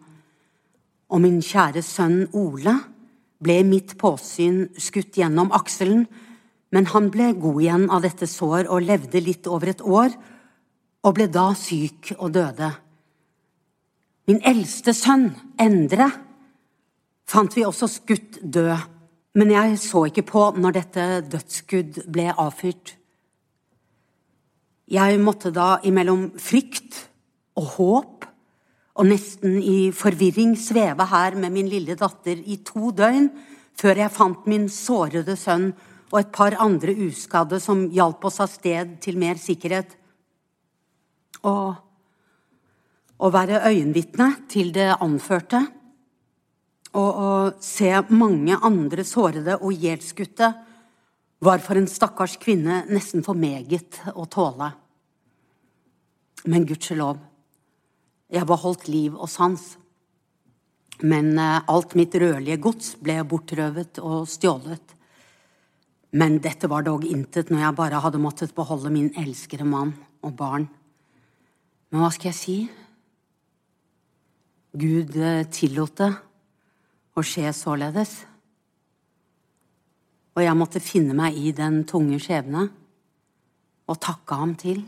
Og 1.09 1.23
min 1.23 1.39
kjære 1.45 1.83
sønn 1.87 2.25
Ole 2.35 2.75
ble 3.43 3.61
mitt 3.67 3.95
påsyn 4.01 4.67
skutt 4.81 5.19
gjennom 5.21 5.53
akselen, 5.55 6.07
men 6.75 6.91
han 6.93 7.09
ble 7.13 7.33
god 7.39 7.63
igjen 7.63 7.87
av 7.91 8.05
dette 8.05 8.29
sår 8.29 8.69
og 8.69 8.85
levde 8.85 9.23
litt 9.25 9.49
over 9.49 9.73
et 9.73 9.83
år, 9.83 10.13
og 11.07 11.15
ble 11.17 11.29
da 11.33 11.53
syk 11.57 12.13
og 12.19 12.35
døde. 12.35 12.73
Min 14.29 14.43
eldste 14.45 14.93
sønn, 14.93 15.31
Endre, 15.61 16.11
fant 17.29 17.55
vi 17.57 17.65
også 17.65 17.89
skutt 17.89 18.43
død 18.43 18.77
men 19.39 19.53
jeg 19.53 19.77
så 19.79 20.07
ikke 20.09 20.27
på 20.27 20.45
når 20.59 20.77
dette 20.81 21.05
dødsskudd 21.31 22.01
ble 22.11 22.31
avfyrt. 22.33 22.95
Jeg 24.89 25.21
måtte 25.21 25.53
da 25.55 25.77
imellom 25.85 26.31
frykt 26.41 27.05
og 27.59 27.75
håp 27.77 28.28
og 28.99 29.07
nesten 29.07 29.61
i 29.63 29.91
forvirring 29.95 30.57
sveve 30.59 31.07
her 31.07 31.37
med 31.39 31.55
min 31.55 31.69
lille 31.71 31.95
datter 31.99 32.35
i 32.35 32.59
to 32.67 32.91
døgn 32.91 33.29
før 33.79 34.01
jeg 34.03 34.15
fant 34.15 34.49
min 34.51 34.67
sårede 34.73 35.37
sønn 35.39 35.71
og 36.09 36.19
et 36.19 36.33
par 36.35 36.57
andre 36.59 36.95
uskadde 37.07 37.61
som 37.63 37.87
hjalp 37.95 38.25
oss 38.27 38.41
av 38.43 38.51
sted 38.51 38.97
til 39.05 39.21
mer 39.21 39.39
sikkerhet. 39.39 39.93
Og 41.47 41.77
å 43.19 43.31
være 43.35 43.63
øyenvitne 43.69 44.33
til 44.51 44.73
det 44.75 44.91
anførte 44.99 45.63
og 46.99 47.21
å 47.23 47.31
se 47.63 47.93
mange 48.11 48.57
andre 48.65 49.05
sårede 49.07 49.61
og 49.61 49.75
ihjelskutte 49.77 50.51
var 51.45 51.63
for 51.63 51.79
en 51.79 51.87
stakkars 51.87 52.35
kvinne 52.43 52.83
nesten 52.91 53.23
for 53.23 53.39
meget 53.39 54.01
å 54.15 54.27
tåle. 54.27 54.73
Men 56.51 56.67
gudskjelov, 56.67 57.19
jeg 58.29 58.49
beholdt 58.49 58.89
liv 58.93 59.17
og 59.17 59.29
sans. 59.33 59.63
Men 61.01 61.33
eh, 61.39 61.61
alt 61.71 61.95
mitt 61.99 62.15
rødlige 62.19 62.61
gods 62.61 62.95
ble 63.01 63.21
bortrøvet 63.29 64.01
og 64.03 64.29
stjålet. 64.29 64.95
Men 66.19 66.39
dette 66.43 66.69
var 66.71 66.87
dog 66.87 67.05
intet 67.05 67.53
når 67.53 67.63
jeg 67.63 67.79
bare 67.79 68.03
hadde 68.03 68.21
måttet 68.23 68.55
beholde 68.57 68.93
min 68.93 69.11
elskede 69.19 69.67
mann 69.69 69.95
og 70.25 70.35
barn. 70.37 70.67
Men 71.89 72.03
hva 72.03 72.11
skal 72.13 72.33
jeg 72.33 72.39
si? 72.39 72.57
Gud 74.79 75.17
eh, 75.17 75.47
tillot 75.53 75.97
det 76.01 76.11
å 77.19 77.25
skje 77.25 77.53
således. 77.57 78.13
Og 80.37 80.45
jeg 80.45 80.59
måtte 80.59 80.83
finne 80.83 81.17
meg 81.19 81.39
i 81.39 81.51
den 81.57 81.83
tunge 81.89 82.21
skjebne 82.23 82.69
og 83.89 83.99
takke 84.05 84.37
ham 84.39 84.53
til, 84.61 84.85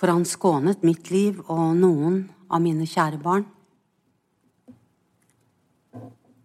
for 0.00 0.10
han 0.10 0.24
skånet 0.26 0.82
mitt 0.86 1.12
liv 1.12 1.38
og 1.46 1.76
noen 1.78 2.24
av 2.48 2.62
mine 2.64 2.86
kjære 2.88 3.20
barn. 3.22 3.46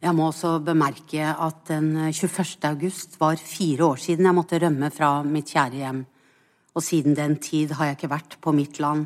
Jeg 0.03 0.11
må 0.17 0.25
også 0.27 0.57
bemerke 0.59 1.29
at 1.31 1.61
den 1.69 1.93
21. 2.09 2.57
august 2.67 3.15
var 3.21 3.39
fire 3.39 3.85
år 3.93 4.01
siden 4.03 4.27
jeg 4.27 4.35
måtte 4.35 4.59
rømme 4.59 4.89
fra 4.91 5.11
mitt 5.23 5.53
kjære 5.53 5.79
hjem, 5.79 6.01
og 6.75 6.83
siden 6.83 7.15
den 7.15 7.37
tid 7.39 7.71
har 7.77 7.91
jeg 7.91 7.97
ikke 7.97 8.11
vært 8.11 8.35
på 8.43 8.51
mitt 8.51 8.81
land, 8.83 9.05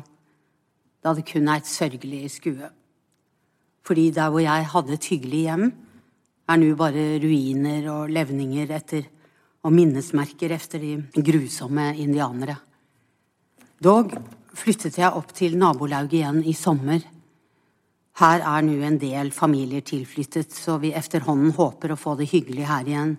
da 1.04 1.12
det 1.14 1.26
kun 1.28 1.46
er 1.46 1.62
et 1.62 1.70
sørgelig 1.70 2.24
skue. 2.34 2.72
Fordi 3.86 4.08
der 4.10 4.32
hvor 4.32 4.42
jeg 4.42 4.66
hadde 4.72 4.96
et 4.96 5.06
hyggelig 5.12 5.44
hjem, 5.46 5.70
er 6.48 6.58
nå 6.58 6.72
bare 6.80 7.04
ruiner 7.22 7.86
og 7.92 8.10
levninger 8.10 8.74
etter 8.74 9.06
og 9.62 9.74
minnesmerker 9.74 10.54
efter 10.56 10.82
de 10.82 11.22
grusomme 11.22 11.92
indianere. 12.00 12.56
Dog 13.78 14.14
flyttet 14.58 14.98
jeg 15.00 15.14
opp 15.14 15.32
til 15.36 15.56
nabolauget 15.60 16.18
igjen 16.20 16.42
i 16.44 16.54
sommer. 16.56 17.02
Her 18.18 18.42
er 18.42 18.64
nå 18.66 18.78
en 18.82 18.98
del 18.98 19.30
familier 19.34 19.84
tilflyttet, 19.86 20.50
så 20.50 20.78
vi 20.82 20.90
efterhånden 20.98 21.54
håper 21.54 21.94
å 21.94 22.00
få 22.00 22.16
det 22.18 22.30
hyggelig 22.32 22.66
her 22.66 22.88
igjen, 22.90 23.12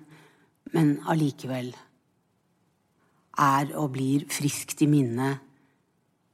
men 0.76 0.98
allikevel 1.10 1.72
er 3.40 3.72
og 3.80 3.94
blir 3.96 4.26
friskt 4.32 4.84
i 4.84 4.90
minne 4.92 5.38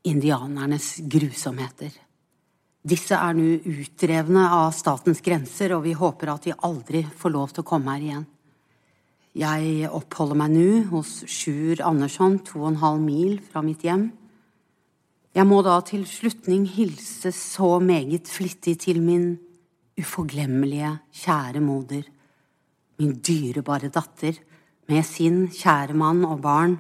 indianernes 0.06 0.96
grusomheter. 1.10 1.94
Disse 2.86 3.18
er 3.18 3.38
nå 3.38 3.56
utdrevne 3.66 4.44
av 4.54 4.74
statens 4.78 5.22
grenser, 5.26 5.74
og 5.74 5.86
vi 5.86 5.96
håper 5.98 6.34
at 6.34 6.46
de 6.46 6.58
aldri 6.66 7.02
får 7.06 7.34
lov 7.34 7.54
til 7.54 7.66
å 7.66 7.70
komme 7.70 7.96
her 7.96 8.06
igjen. 8.06 8.26
Jeg 9.36 9.90
oppholder 9.90 10.38
meg 10.40 10.54
nå 10.54 10.68
hos 10.94 11.24
Sjur 11.28 11.82
Andersson, 11.84 12.38
to 12.46 12.62
og 12.62 12.70
en 12.70 12.84
halv 12.84 13.02
mil 13.04 13.40
fra 13.44 13.66
mitt 13.66 13.84
hjem. 13.84 14.08
Jeg 15.36 15.44
må 15.50 15.58
da 15.66 15.82
til 15.84 16.06
slutning 16.08 16.64
hilse 16.64 17.28
så 17.36 17.76
meget 17.84 18.30
flittig 18.32 18.78
til 18.86 19.02
min 19.04 19.34
uforglemmelige, 20.00 20.94
kjære 21.12 21.60
moder, 21.60 22.06
min 23.00 23.18
dyrebare 23.20 23.90
datter, 23.92 24.38
med 24.88 25.04
sin 25.04 25.50
kjære 25.52 25.98
mann 26.00 26.24
og 26.24 26.40
barn, 26.40 26.78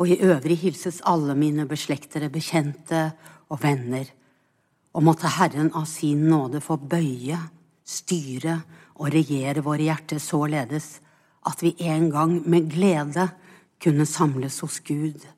og 0.00 0.08
i 0.08 0.16
øvrig 0.24 0.56
hilses 0.62 1.02
alle 1.04 1.34
mine 1.36 1.66
beslektede 1.68 2.30
bekjente 2.32 3.10
og 3.52 3.60
venner, 3.60 4.08
og 4.96 5.04
måtte 5.04 5.28
Herren 5.28 5.68
av 5.76 5.84
sin 5.84 6.22
nåde 6.30 6.62
få 6.64 6.78
bøye, 6.80 7.36
styre 7.84 8.54
og 8.96 9.12
regjere 9.12 9.60
våre 9.66 9.84
hjerter 9.84 10.22
således 10.22 10.88
at 11.44 11.60
vi 11.60 11.74
en 11.92 12.08
gang 12.08 12.38
med 12.48 12.72
glede 12.72 13.28
kunne 13.84 14.08
samles 14.08 14.62
hos 14.64 14.80
Gud 14.80 15.28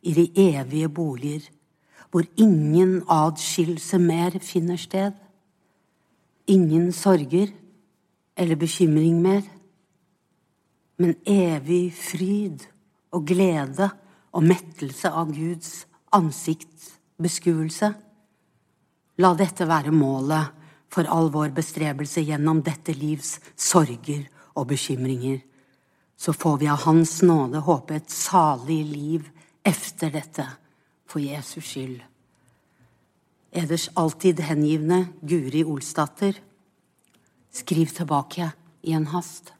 i 0.00 0.16
de 0.16 0.26
evige 0.40 0.88
boliger, 0.88 1.44
hvor 2.16 2.24
ingen 2.40 3.02
adskillelse 3.12 3.98
mer 4.00 4.38
finner 4.40 4.78
sted, 4.80 5.12
ingen 6.48 6.86
sorger 6.96 7.50
eller 8.40 8.56
bekymring 8.56 9.18
mer, 9.20 9.42
men 10.96 11.12
evig 11.28 11.92
fryd 11.92 12.64
og 13.12 13.28
glede 13.28 13.90
og 14.32 14.48
mettelse 14.48 15.12
av 15.12 15.28
Guds 15.36 15.84
ansiktsbeskuelse. 16.16 17.92
La 19.20 19.36
dette 19.36 19.68
være 19.68 19.92
målet 19.92 20.56
for 20.88 21.04
all 21.12 21.28
vår 21.36 21.52
bestrebelse 21.52 22.24
gjennom 22.24 22.64
dette 22.64 22.96
livs 22.96 23.36
sorger 23.60 24.24
og 24.56 24.70
bekymringer. 24.72 25.42
Så 26.16 26.32
får 26.32 26.62
vi 26.64 26.72
av 26.72 26.86
Hans 26.88 27.18
nåde 27.20 27.60
håpe 27.60 28.00
et 28.00 28.08
salig 28.08 28.86
liv 28.88 29.34
efter 29.68 30.16
dette, 30.16 30.54
for 31.06 31.22
Jesus 31.22 31.64
skyld. 31.64 32.02
Eders 33.52 33.88
alltid 33.96 34.40
hengivne 34.40 35.06
Guri 35.22 35.64
Olsdatter. 35.64 36.36
Skriv 37.52 37.86
tilbake 37.86 38.50
i 38.82 38.92
en 38.92 39.06
hast. 39.06 39.52